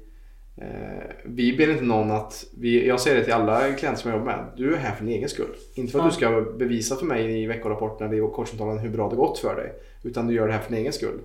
vi 1.24 1.58
ber 1.58 1.70
inte 1.72 1.84
någon 1.84 2.12
att, 2.12 2.46
vi, 2.60 2.88
jag 2.88 3.00
säger 3.02 3.18
det 3.18 3.24
till 3.24 3.34
alla 3.34 3.74
klienter 3.74 4.02
som 4.02 4.12
jag 4.12 4.20
jobbar 4.20 4.32
med, 4.38 4.46
du 4.58 4.74
är 4.74 4.78
här 4.78 4.96
för 4.96 5.06
din 5.06 5.14
egen 5.14 5.30
skull. 5.30 5.56
Inte 5.76 5.92
för 5.92 6.00
att 6.00 6.06
Ja. 6.06 6.10
du 6.10 6.16
ska 6.16 6.58
bevisa 6.58 6.96
för 6.96 7.06
mig 7.06 7.44
i 7.44 7.46
veckorapporterna 7.46 8.16
i 8.16 8.20
coachsamtalen 8.20 8.78
hur 8.78 8.90
bra 8.90 9.10
det 9.10 9.16
gått 9.16 9.40
för 9.40 9.56
dig. 9.56 9.74
Utan 10.04 10.28
du 10.28 10.34
gör 10.34 10.48
det 10.48 10.54
här 10.54 10.60
för 10.62 10.70
din 10.72 10.80
egen 10.80 10.94
skull. 10.94 11.20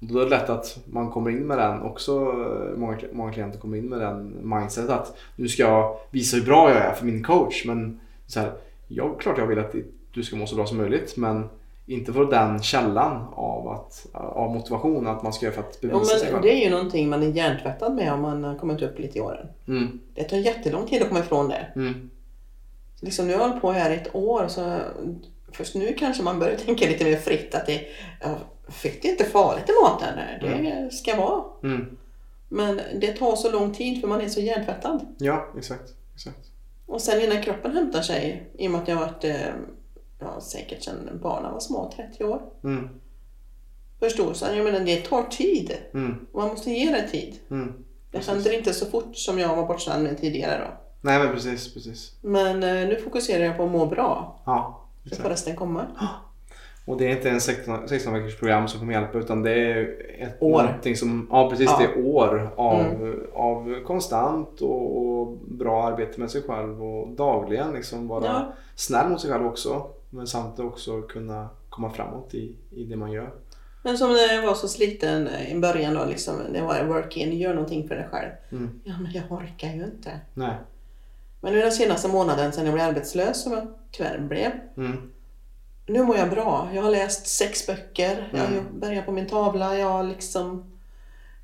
Och 0.00 0.06
då 0.06 0.18
är 0.18 0.24
det 0.24 0.30
lätt 0.30 0.50
att 0.50 0.78
man 0.92 1.10
kommer 1.10 1.30
in 1.30 1.46
med 1.46 1.58
den 1.58 1.82
också, 1.82 2.12
eh, 2.12 2.78
många, 2.78 2.98
många 3.12 3.32
klienter 3.32 3.58
kommer 3.58 3.76
in 3.76 3.88
med 3.88 4.00
den 4.00 4.36
mindsetet 4.42 4.90
att 4.90 5.16
nu 5.36 5.48
ska 5.48 5.62
jag 5.62 5.96
visa 6.10 6.36
hur 6.36 6.44
bra 6.44 6.68
jag 6.70 6.78
är 6.78 6.92
för 6.92 7.04
min 7.06 7.22
coach. 7.24 7.64
Men 7.66 8.00
så 8.26 8.40
här, 8.40 8.52
jag, 8.88 9.20
klart 9.20 9.38
jag 9.38 9.46
vill 9.46 9.58
att 9.58 9.74
du 10.14 10.22
ska 10.22 10.36
må 10.36 10.46
så 10.46 10.56
bra 10.56 10.66
som 10.66 10.76
möjligt 10.78 11.16
men 11.16 11.48
inte 11.88 12.12
för 12.12 12.24
den 12.24 12.62
källan 12.62 13.26
av, 13.34 13.68
att, 13.68 14.06
av 14.12 14.54
motivation 14.54 15.06
att 15.06 15.22
man 15.22 15.32
ska 15.32 15.46
göra 15.46 15.54
för 15.54 15.62
att 15.62 15.80
bevisa 15.80 16.04
sig 16.04 16.18
men 16.22 16.30
själv. 16.32 16.42
det 16.42 16.52
är 16.60 16.64
ju 16.64 16.70
någonting 16.70 17.08
man 17.08 17.22
är 17.22 17.26
hjärntvättad 17.26 17.94
med 17.94 18.12
om 18.12 18.22
man 18.22 18.44
har 18.44 18.54
kommit 18.58 18.82
upp 18.82 18.98
lite 18.98 19.18
i 19.18 19.20
åren. 19.20 19.46
Mm, 19.68 20.00
Det 20.14 20.24
tar 20.24 20.36
jättelång 20.36 20.86
tid 20.86 21.02
att 21.02 21.08
komma 21.08 21.20
ifrån 21.20 21.48
det. 21.48 21.66
mm, 21.76 22.10
Liksom 23.00 23.26
nu 23.26 23.32
har 23.34 23.40
jag 23.40 23.48
hållit 23.48 23.62
på 23.62 23.70
här 23.72 23.90
ett 23.90 24.14
år 24.14 24.48
så 24.48 24.78
först 25.52 25.74
nu 25.74 25.92
kanske 25.98 26.22
man 26.22 26.38
börjar 26.38 26.56
tänka 26.66 26.86
lite 26.88 27.04
mer 27.04 27.16
fritt 27.16 27.54
att 27.54 27.66
det 27.66 27.80
ja, 28.20 28.34
fett 28.68 29.04
är 29.04 29.08
inte 29.08 29.24
farligt 29.24 29.68
i 29.68 29.72
maten. 29.82 30.18
Det 30.40 30.94
ska 30.94 31.16
vara. 31.16 31.42
mm. 31.62 31.96
Men 32.48 32.80
det 33.00 33.12
tar 33.12 33.36
så 33.36 33.50
lång 33.52 33.74
tid 33.74 34.00
för 34.00 34.08
man 34.08 34.20
är 34.20 34.28
så 34.28 34.40
hjärntvättad. 34.40 35.06
Ja, 35.18 35.48
exakt. 35.58 35.90
exakt. 36.14 36.38
Och 36.86 37.00
sen 37.00 37.20
innan 37.20 37.42
kroppen 37.42 37.72
hämtar 37.76 38.02
sig, 38.02 38.50
i 38.58 38.66
och 38.66 38.70
med 38.70 38.80
att 38.82 38.88
jag 38.88 38.96
har 38.96 39.06
varit 39.06 39.24
eh, 39.24 39.36
ja, 40.18 40.40
säkert 40.40 40.82
sedan 40.82 41.20
barnen 41.22 41.52
var 41.52 41.60
små, 41.60 41.92
30 41.96 42.24
år. 42.24 42.42
Mm, 42.64 42.88
Förstår 44.00 44.32
så 44.32 44.46
jag 44.54 44.64
menar 44.64 44.80
det 44.80 44.96
tar 45.04 45.22
tid. 45.22 45.72
mm, 45.94 46.26
Och 46.32 46.40
man 46.40 46.48
måste 46.48 46.70
ge 46.70 46.90
det 46.92 47.08
tid. 47.08 47.34
mm. 47.50 47.72
Det 48.10 48.26
händer 48.26 48.52
inte 48.58 48.72
så 48.72 48.86
fort 48.86 49.16
som 49.16 49.38
jag 49.38 49.56
var 49.56 49.66
bortskämd 49.66 50.02
med 50.02 50.18
tidigare 50.20 50.58
då. 50.64 50.70
Nej 51.00 51.18
men 51.18 51.32
precis, 51.34 51.74
precis. 51.74 52.12
Men 52.22 52.62
eh, 52.62 52.88
nu 52.88 53.00
fokuserar 53.04 53.44
jag 53.44 53.56
på 53.56 53.64
att 53.64 53.70
må 53.70 53.86
bra. 53.86 54.40
Ja, 54.46 54.80
Det 55.02 55.08
får 55.10 55.16
exakt. 55.16 55.30
resten 55.30 55.56
komma. 55.56 55.86
Och 56.86 56.96
det 56.98 57.06
är 57.06 57.16
inte 57.16 57.30
en 57.30 57.40
16, 57.40 57.88
16 57.88 58.12
veckors 58.14 58.38
program 58.38 58.68
som 58.68 58.80
kommer 58.80 58.92
hjälpa 58.92 59.18
utan 59.18 59.42
det 59.42 59.50
är 59.52 59.96
ett 60.18 60.42
År. 60.42 60.94
som, 60.94 61.28
ja 61.30 61.50
precis 61.50 61.66
Ja. 61.70 61.80
Mm. 61.82 61.92
det 61.94 62.00
är 62.00 62.06
år 62.06 62.50
av, 62.56 63.14
av 63.34 63.84
konstant 63.86 64.60
och, 64.60 64.96
och 65.20 65.36
bra 65.48 65.84
arbete 65.86 66.20
med 66.20 66.30
sig 66.30 66.42
själv 66.42 66.84
och 66.84 67.08
dagligen 67.08 67.72
liksom 67.72 68.08
vara 68.08 68.24
Ja. 68.24 68.52
snäll 68.74 69.08
mot 69.10 69.20
sig 69.20 69.30
själv 69.30 69.46
också. 69.46 69.86
Men 70.10 70.26
samtidigt 70.26 70.70
också 70.72 71.02
kunna 71.02 71.48
komma 71.68 71.90
framåt 71.90 72.34
i, 72.34 72.56
i 72.70 72.84
det 72.84 72.96
man 72.96 73.12
gör. 73.12 73.32
Men 73.82 73.98
som 73.98 74.12
när 74.12 74.34
jag 74.34 74.42
var 74.46 74.54
så 74.54 74.68
sliten 74.68 75.28
i 75.28 75.58
början 75.60 75.94
då, 75.94 76.04
liksom, 76.04 76.34
det 76.52 76.60
var 76.60 76.84
work-in, 76.84 77.38
gör 77.38 77.54
någonting 77.54 77.88
för 77.88 77.94
dig 77.94 78.08
själv. 78.10 78.30
Mm. 78.52 78.80
Ja, 78.84 78.94
men 79.00 79.12
jag 79.12 79.32
orkar 79.32 79.68
ju 79.68 79.84
inte. 79.84 80.20
Nej. 80.34 80.56
Men 81.40 81.52
nu 81.52 81.60
den 81.60 81.72
senaste 81.72 82.08
månaden 82.08 82.52
sedan 82.52 82.64
jag 82.64 82.74
blev 82.74 82.86
arbetslös, 82.86 83.42
som 83.42 83.52
jag 83.52 83.66
tyvärr 83.90 84.18
blev, 84.18 84.50
Mm. 84.76 85.10
nu 85.86 86.02
mår 86.02 86.16
jag 86.16 86.30
bra. 86.30 86.68
Jag 86.74 86.82
har 86.82 86.90
läst 86.90 87.26
sex 87.26 87.66
böcker, 87.66 88.30
jag 88.34 88.46
Mm. 88.46 88.64
börjat 88.80 89.06
på 89.06 89.12
min 89.12 89.26
tavla, 89.28 89.78
jag 89.78 90.06
liksom 90.06 90.64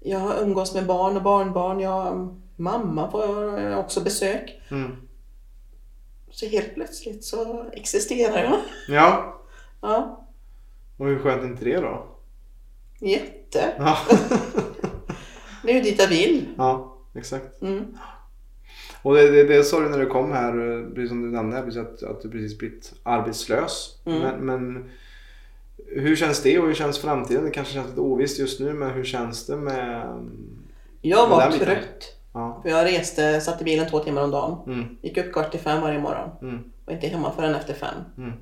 jag 0.00 0.42
umgås 0.42 0.74
med 0.74 0.86
barn 0.86 1.16
och 1.16 1.22
barnbarn, 1.22 1.80
jag, 1.80 2.34
mamma 2.56 3.10
får 3.10 3.60
jag 3.60 3.78
också 3.80 4.00
besök. 4.00 4.60
Mm. 4.70 4.96
Så 6.34 6.46
helt 6.46 6.74
plötsligt 6.74 7.24
så 7.24 7.66
existerar 7.72 8.38
jag. 8.44 8.60
Ja, 8.88 9.40
Ja, 9.80 10.26
och 10.96 11.06
hur 11.06 11.18
skönt 11.18 11.42
är 11.42 11.46
inte 11.46 11.64
det 11.64 11.76
då? 11.76 12.06
jätte. 13.00 13.74
Ja, 13.78 13.98
Det 15.62 15.70
är 15.70 15.74
ju 15.74 15.82
dit 15.82 15.98
jag 15.98 16.08
vill. 16.08 16.46
ja 16.58 16.96
exakt. 17.14 17.62
Mm. 17.62 17.84
Och 19.02 19.14
det, 19.14 19.30
det, 19.30 19.44
det 19.44 19.64
sa 19.64 19.80
du 19.80 19.88
när 19.88 19.98
du 19.98 20.06
kom 20.06 20.32
här, 20.32 20.78
eh, 20.78 20.88
precis 20.94 21.08
som 21.08 21.22
du 21.22 21.30
nämnde, 21.30 21.58
att, 21.58 22.02
att 22.02 22.22
du 22.22 22.30
precis 22.30 22.58
blivit 22.58 22.92
arbetslös. 23.02 23.98
Mm. 24.06 24.18
Men, 24.20 24.46
men 24.46 24.90
hur 25.86 26.16
känns 26.16 26.42
det 26.42 26.58
och 26.58 26.66
hur 26.66 26.74
känns 26.74 26.98
framtiden? 26.98 27.44
Det 27.44 27.50
kanske 27.50 27.74
känns 27.74 27.88
lite 27.88 28.00
ovisst 28.00 28.38
just 28.38 28.60
nu, 28.60 28.72
men 28.72 28.90
hur 28.90 29.04
känns 29.04 29.46
det 29.46 29.56
med... 29.56 30.06
Jag 31.00 31.28
var 31.28 31.50
biten. 31.50 31.66
trött. 31.66 32.16
Ja. 32.34 32.60
För 32.62 32.68
jag 32.68 32.84
reste, 32.86 33.40
satt 33.40 33.60
i 33.60 33.64
bilen 33.64 33.86
två 33.90 33.98
timmar 33.98 34.22
om 34.22 34.30
dagen. 34.30 34.58
Mm, 34.66 34.96
Gick 35.02 35.16
upp 35.18 35.32
kvart 35.32 35.54
i 35.54 35.58
fem 35.58 35.80
varje 35.82 35.98
morgon. 35.98 36.30
mm, 36.42 36.72
Och 36.84 36.92
inte 36.92 37.06
hemma 37.08 37.32
förrän 37.32 37.54
efter 37.54 37.74
fem. 37.74 37.94
mm, 38.18 38.32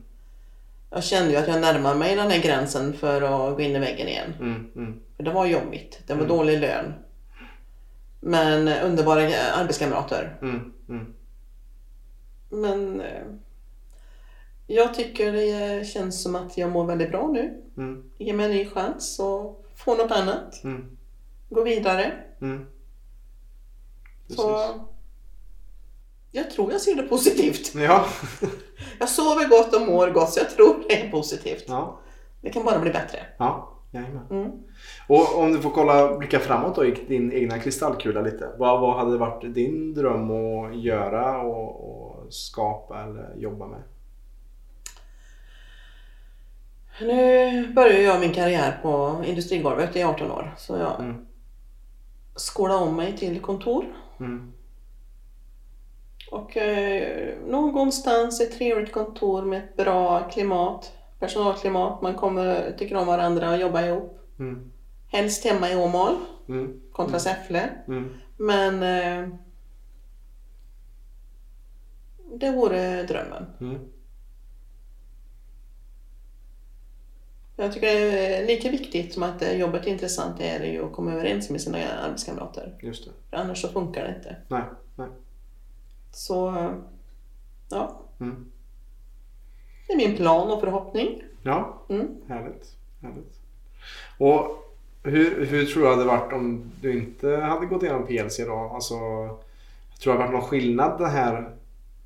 Jag 0.90 1.04
kände 1.04 1.30
ju 1.30 1.36
att 1.36 1.48
jag 1.48 1.60
närmar 1.60 1.94
mig 1.94 2.16
den 2.16 2.30
här 2.30 2.42
gränsen 2.42 2.92
för 2.92 3.22
att 3.22 3.56
gå 3.56 3.60
in 3.60 3.76
i 3.76 3.78
väggen 3.78 4.08
igen. 4.08 4.34
mm, 4.40 4.70
mm, 4.76 5.00
För 5.16 5.22
det 5.22 5.30
var 5.32 5.46
jobbigt. 5.46 6.00
Det 6.06 6.12
var 6.14 6.20
Mm. 6.24 6.36
dålig 6.36 6.58
lön. 6.60 6.94
Men 8.20 8.68
underbara 8.68 9.20
arbetskamrater. 9.60 10.36
Men 12.50 13.00
eh, 13.00 13.22
jag 14.66 14.94
tycker 14.94 15.32
det 15.32 15.86
känns 15.86 16.22
som 16.22 16.36
att 16.36 16.58
jag 16.58 16.70
mår 16.70 16.84
väldigt 16.84 17.10
bra 17.10 17.26
nu. 17.32 17.62
Ge 18.18 18.32
mig 18.32 18.46
en 18.46 18.52
ny 18.52 18.66
chans 18.66 19.18
och 19.18 19.64
få 19.76 19.94
något 19.94 20.10
annat. 20.10 20.62
Gå 21.48 21.62
vidare. 21.62 22.12
Mm. 22.40 22.66
Så 24.36 24.66
jag 26.30 26.50
tror 26.50 26.72
jag 26.72 26.80
ser 26.80 26.94
det 26.94 27.02
positivt. 27.02 27.74
Ja. 27.76 28.04
Jag 28.98 29.08
sover 29.08 29.48
gott 29.48 29.74
och 29.74 29.82
mår 29.86 30.10
gott 30.10 30.30
så 30.32 30.40
jag 30.40 30.50
tror 30.50 30.84
det 30.88 31.00
är 31.06 31.10
positivt. 31.10 31.64
ja. 31.68 31.98
Det 32.40 32.50
kan 32.50 32.64
bara 32.64 32.78
bli 32.78 32.90
bättre. 32.90 33.18
Ja. 33.38 33.68
Jajamän. 33.90 34.26
Mm. 34.30 34.50
Och 35.08 35.38
om 35.38 35.52
du 35.52 35.60
får 35.60 35.70
kolla, 35.70 36.18
blicka 36.18 36.38
framåt 36.40 36.74
då 36.76 36.84
i 36.84 37.04
din 37.08 37.32
egna 37.32 37.58
kristallkula 37.58 38.20
lite. 38.20 38.50
Vad, 38.58 38.80
vad 38.80 38.96
hade 38.98 39.16
varit 39.18 39.54
din 39.54 39.94
dröm 39.94 40.30
att 40.30 40.76
göra 40.78 41.42
och, 41.42 41.90
och 41.90 42.32
skapa 42.32 43.02
eller 43.02 43.34
jobba 43.36 43.66
med? 43.66 43.82
Nu 47.00 47.72
börjar 47.72 48.00
jag 48.00 48.20
min 48.20 48.32
karriär 48.32 48.78
på 48.82 49.22
industrigolvet 49.26 49.96
i 49.96 50.02
18 50.02 50.30
år. 50.30 50.54
Så 50.58 50.76
jag 50.76 51.00
Mm. 51.00 51.26
skolade 52.36 52.80
om 52.80 52.96
mig 52.96 53.16
till 53.16 53.40
kontor. 53.40 53.84
Mm. 54.24 54.52
Och 56.30 56.56
eh, 56.56 57.34
någonstans 57.46 58.40
ett 58.40 58.58
trevligt 58.58 58.92
kontor 58.92 59.42
med 59.42 59.58
ett 59.64 59.76
bra 59.76 60.28
klimat, 60.28 60.92
personalklimat. 61.18 62.02
Man 62.02 62.14
kommer, 62.14 62.72
tycker 62.78 62.96
om 62.96 63.06
varandra 63.06 63.50
och 63.50 63.56
jobbar 63.58 63.82
ihop. 63.82 64.18
Mm. 64.38 64.72
Helst 65.08 65.44
hemma 65.44 65.70
i 65.70 65.76
Åmål 65.76 66.16
Mm. 66.48 66.80
kontra 66.92 67.18
Säffle. 67.18 67.70
Mm. 67.88 68.14
Men 68.36 68.82
eh, 68.82 69.28
det 72.34 72.50
vore 72.50 73.02
drömmen. 73.02 73.46
Mm. 73.60 73.78
Jag 77.62 77.72
tycker 77.72 77.86
det 77.86 78.36
är 78.36 78.46
lika 78.46 78.70
viktigt 78.70 79.14
som 79.14 79.22
att 79.22 79.42
eh, 79.42 79.56
jobbet 79.58 79.86
är 79.86 79.90
intressant 79.90 80.40
är 80.40 80.58
det 80.58 80.66
ju 80.66 80.84
att 80.84 80.92
komma 80.92 81.12
överens 81.12 81.50
med 81.50 81.60
sina 81.60 81.78
arbetskamrater. 82.04 82.74
Just 82.80 83.04
det. 83.04 83.10
För 83.30 83.36
annars 83.36 83.60
så 83.62 83.68
funkar 83.68 84.04
det 84.04 84.14
inte. 84.16 84.36
Nej. 84.48 84.62
Nej. 84.96 85.08
Så 86.12 86.54
ja, 87.70 87.98
Mm. 88.20 88.46
det 89.86 89.92
är 89.92 89.96
min 89.96 90.16
plan 90.16 90.50
och 90.50 90.60
förhoppning. 90.60 91.22
Ja, 91.42 91.82
Mm. 91.88 92.08
härligt. 92.28 92.76
härligt. 93.02 93.38
Och 94.18 94.58
hur, 95.02 95.46
hur 95.46 95.64
tror 95.66 95.82
du 95.82 95.88
det 95.88 95.94
hade 95.94 96.04
varit 96.04 96.32
om 96.32 96.70
du 96.80 96.98
inte 96.98 97.28
hade 97.36 97.66
gått 97.66 97.82
igenom 97.82 98.06
PLC 98.06 98.38
då? 98.46 98.70
Alltså, 98.74 98.94
tror 98.94 99.38
du 100.02 100.04
det 100.04 100.10
hade 100.12 100.18
varit 100.24 100.32
någon 100.32 100.42
skillnad 100.50 100.98
den 100.98 101.10
här 101.10 101.56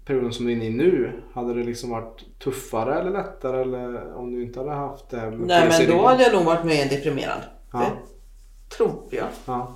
perioden 0.07 0.33
som 0.33 0.47
du 0.47 0.53
är 0.53 0.57
inne 0.57 0.65
i 0.65 0.71
nu? 0.71 1.23
Hade 1.35 1.55
det 1.55 1.63
liksom 1.63 1.91
varit 1.91 2.39
tuffare 2.39 3.01
eller 3.01 3.11
lättare 3.11 3.61
eller 3.61 4.15
om 4.15 4.31
du 4.31 4.43
inte 4.43 4.59
hade 4.61 4.73
haft 4.73 5.09
det? 5.09 5.31
Nej 5.31 5.69
men 5.69 5.91
då 5.91 6.07
hade 6.07 6.23
jag 6.23 6.33
nog 6.33 6.45
varit 6.45 6.65
mer 6.65 6.89
deprimerad. 6.89 7.43
Ja. 7.73 7.79
Det 7.81 8.75
tror 8.77 9.03
jag. 9.11 9.27
Ja. 9.47 9.75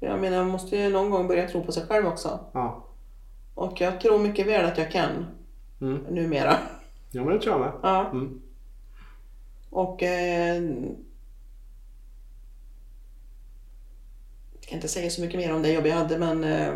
Jag 0.00 0.20
menar 0.20 0.36
man 0.38 0.48
måste 0.48 0.76
ju 0.76 0.88
någon 0.90 1.10
gång 1.10 1.28
börja 1.28 1.48
tro 1.48 1.64
på 1.64 1.72
sig 1.72 1.86
själv 1.86 2.06
också. 2.06 2.40
Ja. 2.52 2.84
Och 3.54 3.80
jag 3.80 4.00
tror 4.00 4.18
mycket 4.18 4.46
väl 4.46 4.64
att 4.64 4.78
jag 4.78 4.90
kan 4.92 5.26
Mm. 5.80 5.98
numera. 6.10 6.54
ja, 7.10 7.24
men 7.24 7.34
det 7.34 7.40
tror 7.40 7.54
jag 7.54 7.60
med. 7.60 7.72
Ja. 7.82 8.10
Mm. 8.10 8.40
Och 9.70 10.02
eh, 10.02 10.62
kan 14.68 14.76
inte 14.76 14.88
säga 14.88 15.10
så 15.10 15.20
mycket 15.20 15.40
mer 15.40 15.54
om 15.54 15.62
det 15.62 15.72
jobb 15.72 15.86
jag 15.86 15.94
hade 15.94 16.18
men 16.18 16.44
eh, 16.44 16.74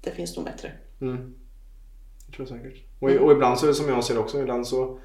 det 0.00 0.10
finns 0.10 0.36
nog 0.36 0.44
bättre. 0.44 0.72
Mm. 1.00 1.34
Det 2.26 2.32
tror 2.36 2.48
jag 2.48 2.58
säkert. 2.58 2.82
Och, 2.98 3.10
och 3.10 3.32
ibland 3.32 3.58
så 3.58 3.66
är 3.66 3.68
det 3.68 3.74
som 3.74 3.88
jag 3.88 4.04
ser 4.04 4.14
det 4.14 4.20
också, 4.20 4.40
ibland 4.40 4.66
så, 4.68 4.98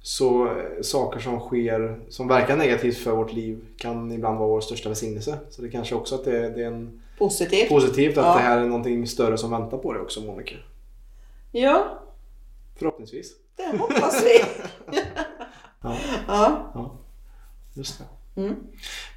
så 0.00 0.46
eh, 0.46 0.80
saker 0.82 1.20
som 1.20 1.40
sker 1.40 2.00
som 2.08 2.28
verkar 2.28 2.56
negativt 2.56 2.98
för 2.98 3.10
vårt 3.12 3.32
liv 3.32 3.64
kan 3.76 4.12
ibland 4.12 4.38
vara 4.38 4.48
vår 4.48 4.60
största 4.60 4.88
välsignelse. 4.88 5.38
Så 5.50 5.62
det 5.62 5.70
kanske 5.70 5.94
också 5.94 6.14
att 6.14 6.24
det, 6.24 6.50
det 6.50 6.62
är 6.62 6.66
en 6.66 7.02
Positivt. 7.18 7.68
positivt 7.68 8.18
att 8.18 8.24
Ja. 8.26 8.34
det 8.34 8.40
här 8.40 8.58
är 8.58 8.64
någonting 8.66 9.06
större 9.06 9.38
som 9.38 9.50
väntar 9.50 9.78
på 9.78 9.92
dig 9.92 10.02
också 10.02 10.20
Monica. 10.20 10.54
Ja, 11.52 11.98
Förhoppningsvis. 12.76 13.32
det 13.56 13.76
hoppas 13.78 14.24
vi. 14.24 14.44
Ja, 15.84 15.96
ja. 16.26 16.70
ja. 16.74 16.98
just 17.74 17.98
det. 17.98 18.04
Mm. 18.36 18.54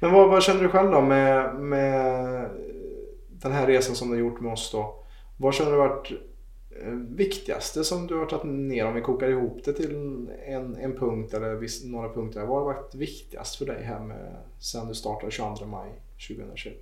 Men 0.00 0.12
vad, 0.12 0.28
vad 0.28 0.42
känner 0.42 0.62
du 0.62 0.68
själv 0.68 0.90
då 0.90 1.00
med, 1.00 1.54
med 1.54 2.50
den 3.28 3.52
här 3.52 3.66
resan 3.66 3.96
som 3.96 4.08
du 4.08 4.14
har 4.14 4.20
gjort 4.20 4.40
med 4.40 4.52
oss 4.52 4.72
då? 4.72 5.04
Vad 5.36 5.54
känner 5.54 5.70
du 5.70 5.76
varit 5.76 6.12
eh, 6.82 6.92
viktigaste 6.92 7.84
som 7.84 8.06
du 8.06 8.18
har 8.18 8.26
tagit 8.26 8.44
ner 8.44 8.86
om 8.86 8.94
vi 8.94 9.00
kokar 9.00 9.28
ihop 9.28 9.60
det 9.64 9.72
till 9.72 9.94
en, 10.46 10.76
en 10.76 10.98
punkt 10.98 11.34
eller 11.34 11.54
viss, 11.54 11.84
några 11.84 12.08
punkter? 12.08 12.46
Vad 12.46 12.58
har 12.58 12.64
varit 12.64 12.94
viktigast 12.94 13.56
för 13.56 13.66
dig 13.66 13.84
här 13.84 14.00
med, 14.00 14.36
sen 14.58 14.88
du 14.88 14.94
startade 14.94 15.32
22 15.32 15.66
maj 15.66 15.90
2021? 16.28 16.74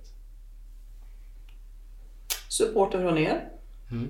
Supporter 2.49 2.99
från 2.99 3.17
er. 3.17 3.49
Mm. 3.91 4.07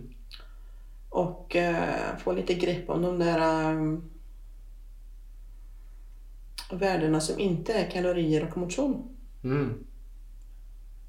Och 1.10 1.56
eh, 1.56 2.18
få 2.24 2.32
lite 2.32 2.54
grepp 2.54 2.90
om 2.90 3.02
de 3.02 3.20
där 3.20 3.72
um, 3.72 4.10
värdena 6.72 7.20
som 7.20 7.40
inte 7.40 7.74
är 7.74 7.92
kalorier 7.92 8.50
och 8.52 8.58
motion. 8.58 9.18
Mm. 9.44 9.84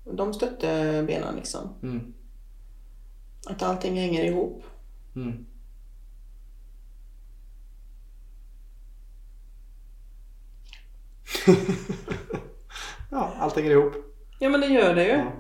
De 0.05 0.35
stötte 0.35 1.03
benen 1.07 1.37
liksom. 1.37 1.69
Mm. 1.83 2.15
Att 3.47 3.63
allting 3.63 3.97
hänger 3.97 4.25
ihop. 4.25 4.65
Mm. 5.17 5.47
ja, 13.11 13.33
allt 13.39 13.57
hänger 13.57 13.71
ihop. 13.71 13.93
Ja 14.39 14.49
men 14.49 14.61
det 14.61 14.67
gör 14.67 14.95
det 14.95 15.05
ju. 15.05 15.13
Ja. 15.13 15.33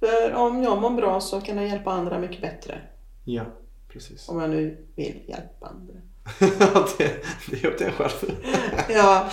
För 0.00 0.34
om 0.34 0.62
jag 0.62 0.80
mår 0.80 0.90
bra 0.90 1.20
så 1.20 1.40
kan 1.40 1.56
jag 1.56 1.68
hjälpa 1.68 1.92
andra 1.92 2.18
mycket 2.18 2.40
bättre. 2.40 2.82
ja, 3.24 3.44
precis. 3.88 4.28
Om 4.28 4.40
jag 4.40 4.50
nu 4.50 4.86
vill 4.96 5.24
hjälpa 5.28 5.66
andra. 5.66 5.94
Det, 6.98 7.24
det 7.50 7.64
är 7.64 7.66
upp 7.66 7.78
till 7.78 7.86
en 7.86 7.92
själv. 7.92 8.10
Ja. 8.88 9.28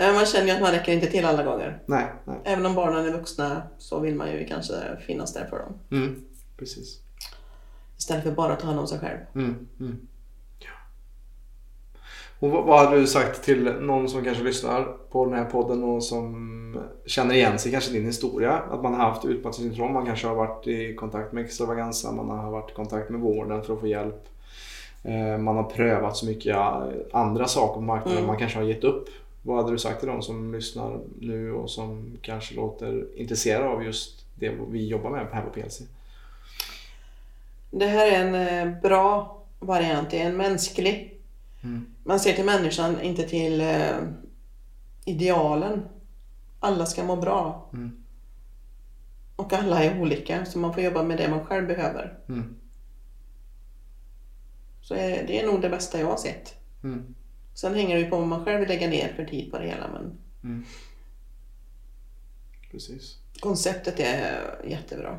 Eh, 0.00 0.14
Man 0.14 0.26
känner 0.26 0.46
ju 0.46 0.52
att 0.52 0.60
man 0.60 0.72
räcker 0.72 0.92
inte 0.92 1.06
till 1.06 1.24
alla 1.24 1.42
gånger. 1.42 1.82
nej, 1.86 2.12
nej. 2.24 2.40
Även 2.44 2.66
om 2.66 2.74
barnen 2.74 3.04
är 3.06 3.12
vuxna 3.12 3.62
så 3.78 4.00
vill 4.00 4.14
man 4.14 4.32
ju 4.32 4.46
kanske 4.46 4.74
finnas 5.06 5.34
där 5.34 5.46
för 5.46 5.58
dem. 5.58 5.78
Mm, 5.90 6.24
precis. 6.56 7.00
Istället 7.98 8.22
för 8.24 8.30
bara 8.32 8.52
att 8.52 8.60
ta 8.60 8.66
hand 8.66 8.78
om 8.80 8.86
sig 8.86 8.98
själv. 8.98 9.18
Mm, 9.34 9.68
mm. 9.80 9.98
Ja. 10.58 10.70
Och 12.38 12.50
vad, 12.50 12.84
hade 12.86 13.00
du 13.00 13.06
sagt 13.06 13.42
till 13.44 13.64
någon 13.64 14.08
som 14.08 14.24
kanske 14.24 14.44
lyssnar 14.44 14.82
på 15.10 15.24
den 15.24 15.34
här 15.34 15.44
podden 15.44 15.84
och 15.84 16.04
som 16.04 16.82
känner 17.06 17.34
igen 17.34 17.58
sig 17.58 17.72
kanske 17.72 17.92
din 17.92 18.06
historia? 18.06 18.52
Att 18.52 18.82
man 18.82 18.94
har 18.94 19.00
haft 19.10 19.24
utmattningssyndrom, 19.24 19.92
man 19.92 20.06
kanske 20.06 20.26
har 20.26 20.34
varit 20.34 20.66
i 20.66 20.94
kontakt 20.94 21.32
med 21.32 21.44
extravaganza, 21.44 22.12
man 22.12 22.28
har 22.38 22.50
varit 22.50 22.70
i 22.70 22.74
kontakt 22.74 23.10
med 23.10 23.20
vården 23.20 23.62
för 23.62 23.74
att 23.74 23.80
få 23.80 23.86
hjälp. 23.86 24.28
Eh, 25.02 25.38
Man 25.38 25.56
har 25.56 25.62
prövat 25.64 26.16
så 26.16 26.26
mycket 26.26 26.56
andra 27.12 27.46
saker 27.48 27.74
på 27.74 27.80
marknaden, 27.80 28.18
Mm. 28.18 28.26
man 28.26 28.38
kanske 28.38 28.58
har 28.58 28.64
gett 28.64 28.84
upp. 28.84 29.08
Vad 29.42 29.56
hade 29.56 29.70
du 29.72 29.78
sagt 29.78 29.98
till 30.00 30.08
de 30.08 30.22
som 30.22 30.54
lyssnar 30.54 31.00
nu 31.20 31.52
och 31.52 31.70
som 31.70 32.18
kanske 32.22 32.54
låter 32.54 33.06
intresserade 33.16 33.68
av 33.68 33.84
just 33.84 34.24
det 34.34 34.52
vi 34.70 34.86
jobbar 34.86 35.10
med 35.10 35.26
här 35.32 35.42
på 35.42 35.50
PLC? 35.50 35.82
Det 37.70 37.86
här 37.86 38.06
är 38.12 38.24
en 38.26 38.34
eh, 38.68 38.80
bra 38.80 39.36
variant. 39.60 40.10
Det 40.10 40.22
är 40.22 40.26
en 40.26 40.36
mänsklig. 40.36 41.14
Mm. 41.62 41.86
Man 42.04 42.20
ser 42.20 42.32
till 42.32 42.44
människan, 42.44 43.00
inte 43.00 43.22
till 43.22 43.60
eh, 43.60 43.96
idealen. 45.04 45.82
Alla 46.60 46.86
ska 46.86 47.04
må 47.04 47.16
bra. 47.16 47.68
Mm. 47.72 47.90
Och 49.36 49.52
alla 49.52 49.84
är 49.84 50.00
olika, 50.00 50.44
så 50.44 50.58
man 50.58 50.74
får 50.74 50.82
jobba 50.82 51.02
med 51.02 51.18
det 51.18 51.28
man 51.30 51.44
själv 51.44 51.66
behöver. 51.66 52.14
Mm. 52.28 52.54
Så 54.90 54.96
eh, 54.96 55.26
det 55.26 55.40
är 55.40 55.46
nog 55.46 55.60
det 55.62 55.68
bästa 55.68 56.00
jag 56.00 56.06
har 56.06 56.16
sett. 56.16 56.54
Mm. 56.84 57.14
Sen 57.54 57.74
hänger 57.74 57.94
det 57.96 58.02
ju 58.02 58.10
på 58.10 58.16
vad 58.16 58.26
man 58.28 58.44
själv 58.44 58.60
vill 58.60 58.68
lägga 58.68 58.88
ner 58.88 59.12
för 59.16 59.24
tid 59.24 59.50
på 59.50 59.58
det 59.58 59.66
hela. 59.68 59.88
Men 59.92 60.18
Mm. 60.44 60.64
Precis. 62.70 63.18
konceptet 63.40 64.00
är 64.00 64.60
jättebra. 64.64 65.18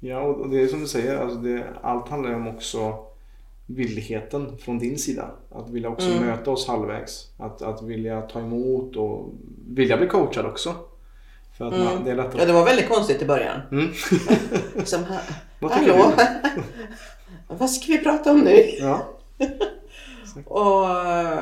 Ja, 0.00 0.20
och 0.20 0.48
det 0.50 0.60
är 0.62 0.66
som 0.66 0.80
du 0.80 0.86
säger, 0.86 1.16
alltså 1.16 1.38
det, 1.38 1.66
allt 1.82 2.08
handlar 2.08 2.30
ju 2.30 2.36
om 2.36 2.48
också 2.48 3.06
villigheten 3.66 4.58
från 4.58 4.78
din 4.78 4.98
sida. 4.98 5.30
Att 5.50 5.70
vilja 5.70 5.88
också 5.88 6.10
Mm. 6.10 6.26
möta 6.26 6.50
oss 6.50 6.68
halvvägs. 6.68 7.32
Att, 7.36 7.62
att 7.62 7.82
vilja 7.82 8.20
ta 8.22 8.40
emot 8.40 8.96
och 8.96 9.34
vilja 9.68 9.96
bli 9.96 10.06
coachad 10.06 10.46
också. 10.46 10.74
För 11.58 11.64
att 11.66 11.72
man, 11.72 11.86
Mm. 11.92 12.04
det 12.04 12.10
är 12.10 12.14
lättare 12.16 12.40
Ja, 12.40 12.46
det 12.46 12.52
var 12.52 12.64
väldigt 12.64 12.88
konstigt 12.88 13.22
i 13.22 13.26
början. 13.26 13.60
Mm. 13.72 13.88
Tycker 15.60 15.70
hallå? 15.70 16.12
Vad 17.48 17.70
ska 17.70 17.92
vi 17.92 17.98
prata 17.98 18.30
om 18.32 18.40
nu? 18.40 18.56
Ja. 18.80 19.00
Och 20.46 20.90
eh, 20.90 21.38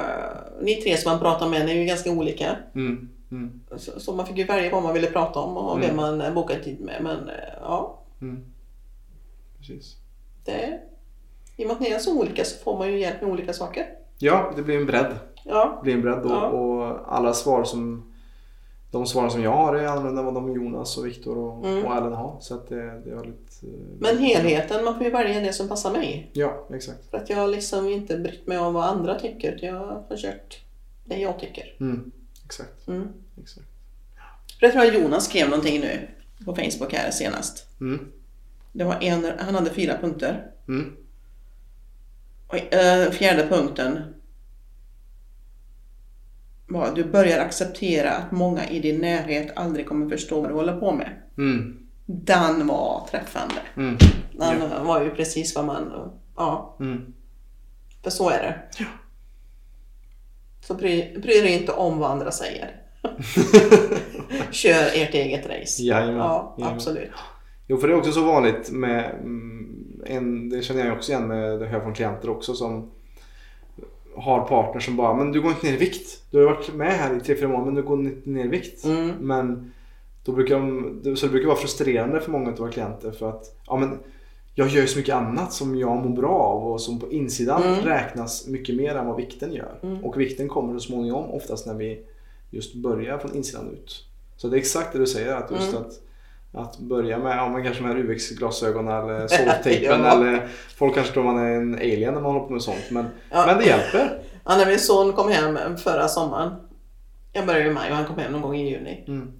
ni 0.61 0.75
tre 0.77 0.97
som 0.97 1.11
man 1.13 1.21
pratar 1.21 1.49
med, 1.49 1.69
är 1.69 1.75
ju 1.75 1.85
ganska 1.85 2.11
olika. 2.11 2.57
Mm. 2.75 3.09
Mm. 3.31 3.61
Så, 3.77 4.01
så 4.01 4.13
man 4.13 4.27
fick 4.27 4.37
ju 4.39 4.45
välja 4.45 4.71
vad 4.71 4.83
man 4.83 4.95
ville 4.95 5.07
prata 5.07 5.41
om 5.41 5.57
och 5.57 5.77
Mm. 5.77 5.87
vem 5.89 5.97
man 5.97 6.21
eh, 6.21 6.33
bokade 6.35 6.65
tid 6.65 6.81
med. 6.81 7.01
Men 7.03 7.29
eh, 7.29 7.35
ja, 7.61 7.99
Mm. 8.21 8.45
Precis. 9.59 9.97
det, 10.45 10.81
i 11.57 11.63
och 11.65 11.67
med 11.67 11.75
att 11.75 11.81
ni 11.81 11.89
är 11.91 11.99
så 11.99 12.19
olika 12.21 12.45
så 12.45 12.59
får 12.65 12.79
man 12.79 12.93
ju 12.93 12.99
hjälp 13.01 13.21
med 13.23 13.31
olika 13.31 13.53
saker. 13.53 13.87
Ja, 14.19 14.53
det 14.57 14.63
blir 14.63 14.77
en 14.77 14.87
bredd. 14.87 15.15
Ja, 15.45 15.75
Det 15.79 15.83
blir 15.85 15.95
en 15.95 16.03
bredd 16.03 16.25
och, 16.25 16.31
Ja. 16.31 16.47
och 16.47 17.15
alla 17.17 17.33
svar 17.35 17.65
som 17.65 18.13
de 18.99 19.07
svaren 19.07 19.31
som 19.31 19.43
jag 19.43 19.51
har 19.51 19.75
är 19.75 19.87
annorlunda 19.87 20.21
än 20.21 20.25
vad 20.25 20.35
de 20.35 20.53
Jonas 20.55 20.99
och 20.99 21.07
Viktor 21.07 21.39
och, 21.39 21.67
Mm. 21.67 21.85
och 21.85 21.97
Ellen 21.97 22.13
har. 22.13 22.37
Så 22.41 22.55
att 22.55 22.69
det, 22.69 22.77
det 22.77 23.11
är 23.11 23.15
väldigt... 23.15 23.61
eh, 23.63 23.69
men 24.01 24.19
helheten, 24.19 24.85
man 24.85 24.95
får 24.95 25.05
ju 25.05 25.11
välja 25.11 25.41
det 25.41 25.53
som 25.53 25.69
passar 25.69 25.93
mig. 25.93 26.31
Ja, 26.33 26.67
exakt. 26.75 27.11
För 27.11 27.19
att 27.19 27.31
jag 27.31 27.37
har 27.37 27.49
liksom 27.49 27.89
inte 27.89 28.17
brytt 28.17 28.47
mig 28.47 28.59
om 28.59 28.75
vad 28.75 28.85
andra 28.85 29.19
tycker. 29.21 29.53
utan 29.53 29.69
Jag 29.69 29.77
har 29.79 30.03
försökt 30.09 30.55
det 31.05 31.17
jag 31.19 31.39
tycker. 31.41 31.77
Mm. 31.81 32.11
Exakt. 32.45 32.89
Mm. 32.89 33.09
exakt. 33.43 33.67
För 34.61 34.67
jag 34.67 34.73
tror 34.73 34.87
att 34.87 34.95
Jonas 34.95 35.25
skrev 35.25 35.49
någonting 35.49 35.81
nu 35.81 36.09
på 36.45 36.55
Facebook 36.57 36.93
här 36.93 37.11
senast. 37.11 37.67
Mm. 37.81 38.09
Det 38.73 38.85
var 38.85 38.97
en, 39.01 39.27
han 39.39 39.55
hade 39.55 39.71
fyra 39.71 39.99
punkter. 40.01 40.51
Mm. 40.69 40.97
Och, 42.49 42.75
eh, 42.75 43.11
fjärde 43.11 43.47
punkten 43.49 43.99
var 46.69 46.93
du 46.95 47.05
börjar 47.05 47.39
acceptera 47.41 48.11
att 48.11 48.33
många 48.33 48.69
i 48.69 48.81
din 48.81 49.01
närhet 49.01 49.53
aldrig 49.57 49.89
kommer 49.89 50.09
förstå 50.09 50.41
vad 50.41 50.51
du 50.51 50.55
håller 50.55 50.81
på 50.81 50.93
med. 50.93 51.11
Mm. 51.39 51.77
Den 52.07 52.67
var 52.67 53.09
träffande. 53.11 53.55
Mm. 53.77 53.97
Den 54.33 54.87
var 54.87 55.03
ju 55.03 55.11
precis 55.11 55.55
vad 55.57 55.65
man... 55.65 56.11
Ja, 56.37 56.77
Mm. 56.81 57.15
för 58.03 58.11
så 58.11 58.31
är 58.31 58.39
det. 58.43 58.85
Så 60.67 60.75
bry, 60.75 61.19
bry 61.23 61.41
dig 61.41 61.53
inte 61.61 61.73
om 61.73 61.99
vad 61.99 62.11
andra 62.11 62.31
säger. 62.31 62.77
Kör 64.51 64.87
ert 64.95 65.15
eget 65.15 65.47
race. 65.47 65.83
Jajamän. 65.83 66.17
Ja, 66.17 66.55
Jajamän. 66.59 66.77
absolut. 66.77 67.11
Jo, 67.67 67.77
för 67.77 67.89
det 67.89 67.95
är 67.95 67.99
också 67.99 68.13
så 68.13 68.25
vanligt 68.25 68.71
med 68.71 69.11
mm, 69.15 70.03
en, 70.07 70.49
det 70.49 70.63
känner 70.63 70.87
jag 70.87 70.97
också 70.97 71.13
igen 71.13 71.29
med 71.29 71.61
det 71.61 71.67
hör 71.67 71.81
från 71.81 71.95
klienter 71.95 72.31
också 72.31 72.55
som 72.55 72.91
har 74.17 74.49
partner 74.49 74.81
som 74.81 74.97
bara, 74.97 75.15
men 75.15 75.33
du 75.33 75.41
går 75.41 75.51
inte 75.51 75.67
ner 75.67 75.73
i 75.75 75.77
vikt. 75.77 76.23
Du 76.31 76.39
har 76.39 76.45
varit 76.55 76.75
med 76.75 76.93
här 76.93 77.15
i 77.15 77.19
3-4 77.19 77.47
månader 77.47 77.65
men 77.65 77.75
du 77.75 77.83
går 77.83 78.01
inte 78.01 78.31
ner 78.31 78.45
i 78.45 78.49
vikt. 78.49 78.85
Mm. 78.85 79.11
Men 79.21 79.73
då 80.25 80.33
brukar 80.33 80.55
de, 80.55 81.17
så 81.17 81.27
det 81.27 81.33
brukar 81.33 81.49
vara 81.49 81.59
frustrerande 81.59 82.21
för 82.21 82.31
många 82.31 82.51
av 82.51 82.57
våra 82.59 82.71
klienter 82.71 83.11
för 83.11 83.31
att 83.31 83.57
ja, 83.67 83.77
men 83.77 83.99
jag 84.55 84.69
gör 84.69 84.83
ju 84.83 84.87
så 84.89 84.99
mycket 84.99 85.15
annat 85.15 85.53
som 85.53 85.79
jag 85.79 85.97
mår 85.97 86.17
bra 86.17 86.33
av 86.39 86.73
och 86.73 86.81
som 86.81 87.01
på 87.01 87.13
insidan 87.13 87.63
Mm. 87.63 87.85
räknas 87.85 88.47
mycket 88.47 88.77
mer 88.77 88.95
än 88.95 89.07
vad 89.07 89.17
vikten 89.17 89.53
gör. 89.53 89.79
Mm. 89.83 90.05
Och 90.05 90.21
vikten 90.21 90.49
kommer 90.49 90.73
så 90.79 90.81
småningom 90.81 91.31
oftast 91.31 91.67
när 91.67 91.75
vi 91.75 92.01
just 92.51 92.75
börjar 92.75 93.19
från 93.19 93.37
insidan 93.37 93.69
ut. 93.73 94.05
Så 94.37 94.49
det 94.49 94.57
är 94.57 94.59
exakt 94.59 94.93
det 94.93 94.99
du 94.99 95.07
säger 95.07 95.37
att 95.37 95.51
just 95.51 95.73
Mm. 95.73 95.83
att 95.83 95.93
att 96.57 96.79
börja 96.79 97.19
med, 97.19 97.37
ja 97.39 97.49
men 97.49 97.65
kanske 97.65 97.83
med 97.83 97.97
UX-glasögon 98.11 98.89
eller 98.89 99.29
soltejpen 99.29 100.01
Ja. 100.05 100.13
eller 100.13 100.49
folk 100.79 100.95
kanske 100.95 101.13
tror 101.13 101.25
man 101.25 101.39
är 101.39 101.51
en 101.51 101.75
alien 101.75 102.15
när 102.15 102.21
man 102.21 102.33
håller 102.33 102.47
på 102.47 102.53
med 102.53 102.63
sånt 102.63 102.91
men, 102.91 103.07
Ja. 103.31 103.47
men 103.47 103.59
det 103.59 103.65
hjälper. 103.65 104.19
Ja, 104.45 104.57
när 104.57 104.67
min 104.67 104.79
son 104.81 105.13
kom 105.13 105.29
hem 105.31 105.77
förra 105.77 106.09
sommaren. 106.09 106.51
Jag 107.33 107.47
började 107.47 107.71
i 107.71 107.73
maj 107.73 107.91
och 107.91 107.97
han 107.97 108.07
kom 108.07 108.19
hem 108.19 108.33
någon 108.33 108.43
gång 108.43 108.57
i 108.57 108.71
juni. 108.71 109.05
Mm. 109.09 109.33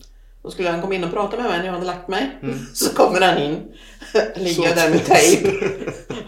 Då 0.43 0.51
skulle 0.51 0.71
han 0.71 0.81
komma 0.81 0.95
in 0.95 1.05
och 1.05 1.11
prata 1.13 1.37
med 1.37 1.45
mig 1.47 1.59
när 1.59 1.67
jag 1.67 1.73
hade 1.73 1.87
lagt 1.87 2.09
mig. 2.09 2.39
Mm. 2.43 2.59
Så 2.75 2.95
kommer 2.95 3.21
han 3.21 3.39
in. 3.39 3.55
Ligger 4.37 4.75
där 4.75 4.91
med 4.91 5.05
tejp. 5.05 5.49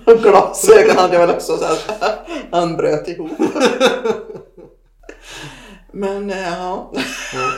Och 0.06 0.18
glasögon 0.22 0.96
hade 0.96 1.14
jag 1.14 1.26
väl 1.26 1.36
också. 1.36 1.56
Så 1.56 1.64
att 1.64 2.28
han 2.50 2.76
bröt 2.76 3.08
ihop. 3.08 3.30
Men 5.92 6.30
eh, 6.30 6.48
ja, 6.58 6.92
Ja. 7.34 7.50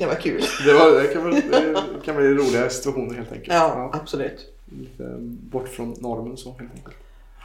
Det 0.00 0.06
var 0.06 0.14
kul. 0.14 0.42
Det, 0.66 0.72
var, 0.72 1.02
det, 1.02 1.08
kan 1.08 1.24
väl, 1.24 1.50
det 1.50 2.04
kan 2.04 2.16
bli 2.16 2.26
roliga 2.26 2.70
situationer 2.70 3.14
helt 3.14 3.32
enkelt. 3.32 3.52
Ja, 3.52 3.90
absolut. 3.92 4.54
Lite 4.64 5.16
bort 5.20 5.68
från 5.68 5.96
normen 5.98 6.36
så 6.36 6.50
helt 6.50 6.72
enkelt. 6.74 6.96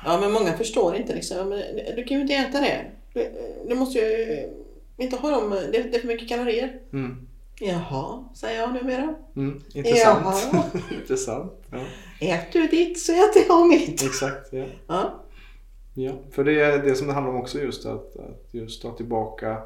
Ja, 0.06 0.20
men 0.20 0.32
många 0.32 0.58
förstår 0.58 0.96
inte 0.96 1.16
liksom. 1.16 1.50
Men 1.50 1.60
Du 1.96 2.04
kan 2.04 2.18
ju 2.18 2.22
inte 2.22 2.34
äta 2.34 2.62
det. 2.62 2.86
Du, 3.14 3.32
du 3.68 3.76
måste 3.76 4.00
ju 4.00 4.50
inte 4.98 5.16
ha 5.16 5.30
dem. 5.30 5.50
Det, 5.50 5.72
det 5.72 5.96
är 5.96 6.00
för 6.00 6.08
mycket 6.08 6.30
kalorier. 6.30 6.80
Mm. 6.94 7.28
Jaha, 7.60 8.24
säger 8.36 8.60
jag 8.62 8.74
numera. 8.74 9.16
Mm. 9.36 9.62
Intressant. 9.74 10.48
Intressant. 11.02 11.54
Ja. 11.72 11.86
Ät 12.22 12.52
du 12.52 12.68
ditt 12.68 13.00
så 13.00 13.12
äter 13.12 13.44
jag 13.48 13.68
mitt. 13.68 14.04
Exakt. 14.04 14.54
Ja. 14.54 14.66
Ja. 14.88 15.24
Ja. 15.94 16.12
För 16.32 16.44
det 16.44 16.62
är 16.62 16.78
det 16.78 16.96
som 16.96 17.08
det 17.08 17.14
handlar 17.14 17.34
om 17.34 17.40
också 17.40 17.60
just 17.60 17.86
att, 17.86 18.16
att 18.16 18.48
just 18.52 18.82
ta 18.82 18.92
tillbaka 18.92 19.58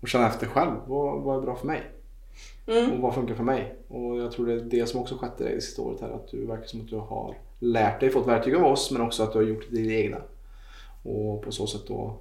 och 0.00 0.08
känna 0.08 0.28
efter 0.28 0.46
själv. 0.46 0.72
Vad, 0.86 1.22
vad 1.22 1.36
är 1.36 1.42
bra 1.42 1.56
för 1.56 1.66
mig? 1.66 1.82
Mm. 2.66 2.92
Och 2.92 2.98
vad 3.00 3.14
funkar 3.14 3.34
för 3.34 3.44
mig? 3.44 3.74
Och 3.88 4.16
jag 4.18 4.32
tror 4.32 4.46
det 4.46 4.52
är 4.52 4.60
det 4.60 4.86
som 4.86 5.00
också 5.00 5.16
skett 5.16 5.40
i 5.40 5.44
dig 5.44 5.54
det 5.54 5.60
sista 5.60 5.82
året 5.82 6.00
här. 6.00 6.08
Att 6.10 6.28
du 6.30 6.46
verkar 6.46 6.66
som 6.66 6.80
att 6.80 6.88
du 6.88 6.96
har 6.96 7.36
lärt 7.58 8.00
dig, 8.00 8.10
fått 8.10 8.26
verktyg 8.26 8.54
av 8.54 8.64
oss 8.64 8.90
men 8.90 9.02
också 9.02 9.22
att 9.22 9.32
du 9.32 9.38
har 9.38 9.44
gjort 9.46 9.66
det 9.70 9.80
egna. 10.04 10.16
Och 11.02 11.42
på 11.42 11.52
så 11.52 11.66
sätt 11.66 11.82
då 11.88 12.14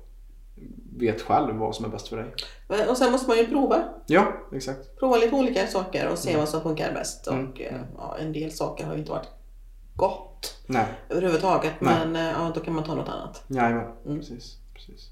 vet 0.97 1.21
själv 1.21 1.55
vad 1.55 1.75
som 1.75 1.85
är 1.85 1.89
bäst 1.89 2.07
för 2.07 2.17
dig. 2.17 2.25
Men- 2.67 2.89
Och 2.89 2.97
sen 2.97 3.11
måste 3.11 3.27
man 3.27 3.37
ju 3.37 3.47
prova. 3.47 3.83
Ja, 4.07 4.33
exakt. 4.53 4.99
Prova 4.99 5.17
lite 5.17 5.35
olika 5.35 5.67
saker 5.67 6.09
och 6.11 6.17
se 6.17 6.37
vad 6.37 6.49
som 6.49 6.61
funkar 6.61 6.93
bäst. 6.93 7.27
Mm. 7.27 7.49
Och 7.51 7.61
eh, 7.61 7.81
ja, 7.97 8.17
en 8.19 8.33
del 8.33 8.51
saker 8.51 8.85
har 8.85 8.93
ju 8.93 8.99
inte 8.99 9.11
varit 9.11 9.27
gott 9.95 10.57
Nej, 10.67 10.85
överhuvudtaget. 11.09 11.73
Nej. 11.79 11.95
Men 12.07 12.15
eh, 12.15 12.31
ja, 12.31 12.51
då 12.55 12.59
kan 12.59 12.73
man 12.75 12.83
ta 12.83 12.95
något 12.95 13.09
annat. 13.09 13.43
jajamän. 13.47 13.91
Mm. 14.05 14.19
Precis, 14.19 14.57
precis. 14.73 15.09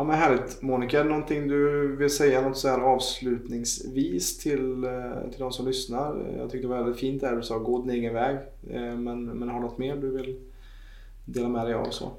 Ja 0.00 0.04
men 0.04 0.18
härligt. 0.18 0.62
Monica, 0.62 1.00
är 1.00 1.04
det 1.04 1.10
någonting 1.10 1.48
du 1.48 1.96
vill 1.96 2.10
säga 2.10 2.40
något 2.40 2.56
så 2.58 2.68
här 2.68 2.78
avslutningsvis 2.80 4.38
till, 4.38 4.84
eh, 4.84 5.30
till 5.30 5.38
de 5.40 5.52
som 5.52 5.66
lyssnar? 5.66 6.34
Jag 6.38 6.50
tyckte 6.50 6.68
det 6.68 6.74
var 6.74 6.82
väldigt 6.82 7.00
fint 7.00 7.20
där 7.20 7.36
du 7.36 7.42
sa 7.42 7.58
gå 7.58 7.82
din 7.82 7.90
egen 7.90 8.14
väg. 8.14 8.36
Eh, 8.70 8.80
Men, 8.96 9.24
men 9.24 9.48
har 9.48 9.60
något 9.60 9.78
mer 9.78 9.96
du 9.96 10.10
vill 10.16 10.40
dela 11.24 11.48
med 11.48 11.66
dig 11.66 11.74
av 11.74 11.84
så? 11.90 12.12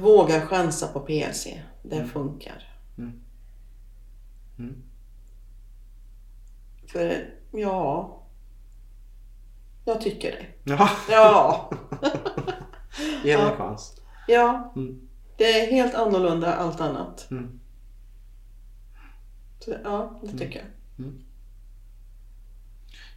Våga 0.00 0.40
chansa 0.40 0.88
på 0.88 1.00
PLC. 1.00 1.46
Det 1.82 1.96
Mm. 1.96 2.08
funkar. 2.08 2.68
Mm. 2.98 3.12
Mm. 4.58 4.74
För 6.86 7.34
ja, 7.52 8.16
jag 9.84 10.00
tycker 10.00 10.30
det. 10.30 10.70
Ja, 10.72 10.88
Ja, 11.10 11.70
ge 13.24 13.36
det 13.36 13.42
en 13.42 13.48
Ja. 13.48 13.56
chans. 13.56 14.00
ja. 14.28 14.72
Mm. 14.76 15.00
Det 15.40 15.60
är 15.60 15.66
helt 15.70 15.94
annorlunda 15.94 16.54
allt 16.54 16.80
annat. 16.80 17.30
Mm. 17.30 17.60
Så, 19.58 19.72
ja, 19.84 20.20
det 20.22 20.38
tycker 20.38 20.58
jag. 20.58 20.66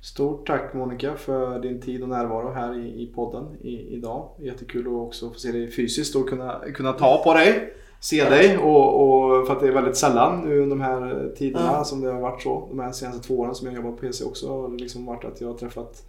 Stort 0.01 0.47
tack 0.47 0.73
Monica 0.73 1.15
för 1.15 1.59
din 1.59 1.81
tid 1.81 2.03
och 2.03 2.09
närvaro 2.09 2.51
här 2.51 2.79
i, 2.79 3.03
i 3.03 3.07
podden 3.15 3.57
i, 3.62 3.95
idag. 3.95 4.29
Jättekul 4.39 4.88
att 4.88 4.93
också 4.93 5.29
få 5.29 5.39
se 5.39 5.51
dig 5.51 5.71
fysiskt 5.71 6.15
och 6.15 6.29
kunna, 6.29 6.62
kunna 6.73 6.93
ta 6.93 7.23
på 7.23 7.33
dig. 7.33 7.73
Se 7.99 8.29
dig 8.29 8.57
och, 8.57 9.03
och 9.03 9.47
för 9.47 9.53
att 9.53 9.59
det 9.59 9.67
är 9.67 9.71
väldigt 9.71 9.97
sällan 9.97 10.41
nu 10.41 10.59
under 10.59 10.75
de 10.75 10.81
här 10.81 11.31
tiderna 11.38 11.65
Ja. 11.65 11.83
som 11.83 12.01
det 12.01 12.12
har 12.12 12.21
varit 12.21 12.41
så. 12.41 12.67
De 12.69 12.79
här 12.79 12.91
senaste 12.91 13.27
två 13.27 13.39
åren 13.39 13.55
som 13.55 13.67
jag 13.67 13.75
jobbar 13.75 13.91
på 13.91 13.97
PC 13.97 14.23
också 14.25 14.62
har 14.62 14.69
det 14.69 14.77
liksom 14.77 15.05
varit 15.05 15.25
att 15.25 15.41
jag 15.41 15.47
har 15.47 15.57
träffat 15.57 16.05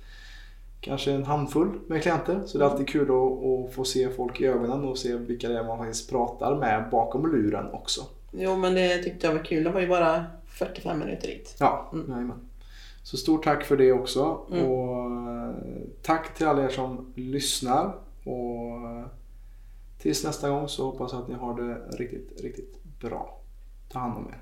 kanske 0.84 1.12
en 1.12 1.24
handfull 1.24 1.68
med 1.86 2.02
klienter. 2.02 2.42
Så 2.46 2.58
det 2.58 2.64
är 2.64 2.68
alltid 2.68 2.88
kul 2.88 3.02
att, 3.10 3.44
att 3.68 3.74
få 3.74 3.84
se 3.84 4.08
folk 4.10 4.40
i 4.40 4.46
ögonen 4.46 4.84
och 4.84 4.98
se 4.98 5.16
vilka 5.16 5.48
det 5.48 5.58
är 5.58 5.64
man 5.64 5.78
faktiskt 5.78 6.10
pratar 6.10 6.56
med 6.56 6.90
bakom 6.90 7.32
luren 7.32 7.66
också. 7.72 8.00
Jo, 8.32 8.56
men 8.56 8.74
det 8.74 9.02
tyckte 9.02 9.26
jag 9.26 9.34
var 9.34 9.44
kul. 9.44 9.64
Det 9.64 9.70
var 9.70 9.80
ju 9.80 9.88
bara 9.88 10.24
45 10.46 10.98
minuter 10.98 11.28
dit. 11.28 11.56
Ja, 11.60 11.90
Mm. 11.92 12.10
jajamän. 12.10 12.40
Så 13.02 13.16
stort 13.16 13.44
tack 13.44 13.64
för 13.64 13.76
det 13.76 13.92
också. 13.92 14.40
Mm. 14.52 14.64
Och 14.66 15.10
eh, 15.10 15.54
tack 16.02 16.34
till 16.34 16.46
alla 16.46 16.64
er 16.64 16.68
som 16.68 17.12
lyssnar. 17.14 17.94
Och 18.24 18.76
eh, 18.90 19.04
tills 19.98 20.24
nästa 20.24 20.50
gång 20.50 20.68
så 20.68 20.84
hoppas 20.90 21.12
jag 21.12 21.22
att 21.22 21.28
ni 21.28 21.34
har 21.34 21.62
det 21.62 21.96
riktigt, 21.98 22.40
riktigt 22.40 22.84
bra. 23.00 23.38
Ta 23.92 23.98
hand 23.98 24.16
om 24.16 24.28
er. 24.28 24.38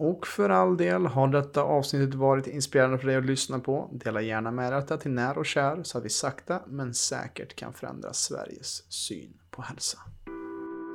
Och 0.00 0.26
för 0.26 0.50
all 0.50 0.76
del, 0.76 1.06
har 1.06 1.28
detta 1.28 1.62
avsnittet 1.62 2.14
varit 2.14 2.46
inspirerande 2.46 2.98
för 2.98 3.06
dig 3.06 3.16
att 3.16 3.24
lyssna 3.24 3.58
på, 3.58 3.90
dela 3.92 4.20
gärna 4.20 4.50
med 4.50 4.72
detta 4.72 4.96
till 4.96 5.10
när 5.10 5.38
och 5.38 5.46
kär 5.46 5.82
så 5.82 5.98
att 5.98 6.04
vi 6.04 6.08
sakta 6.08 6.60
men 6.66 6.94
säkert 6.94 7.56
kan 7.56 7.72
förändra 7.72 8.12
Sveriges 8.12 8.92
syn 8.92 9.32
på 9.50 9.62
hälsa. 9.62 9.98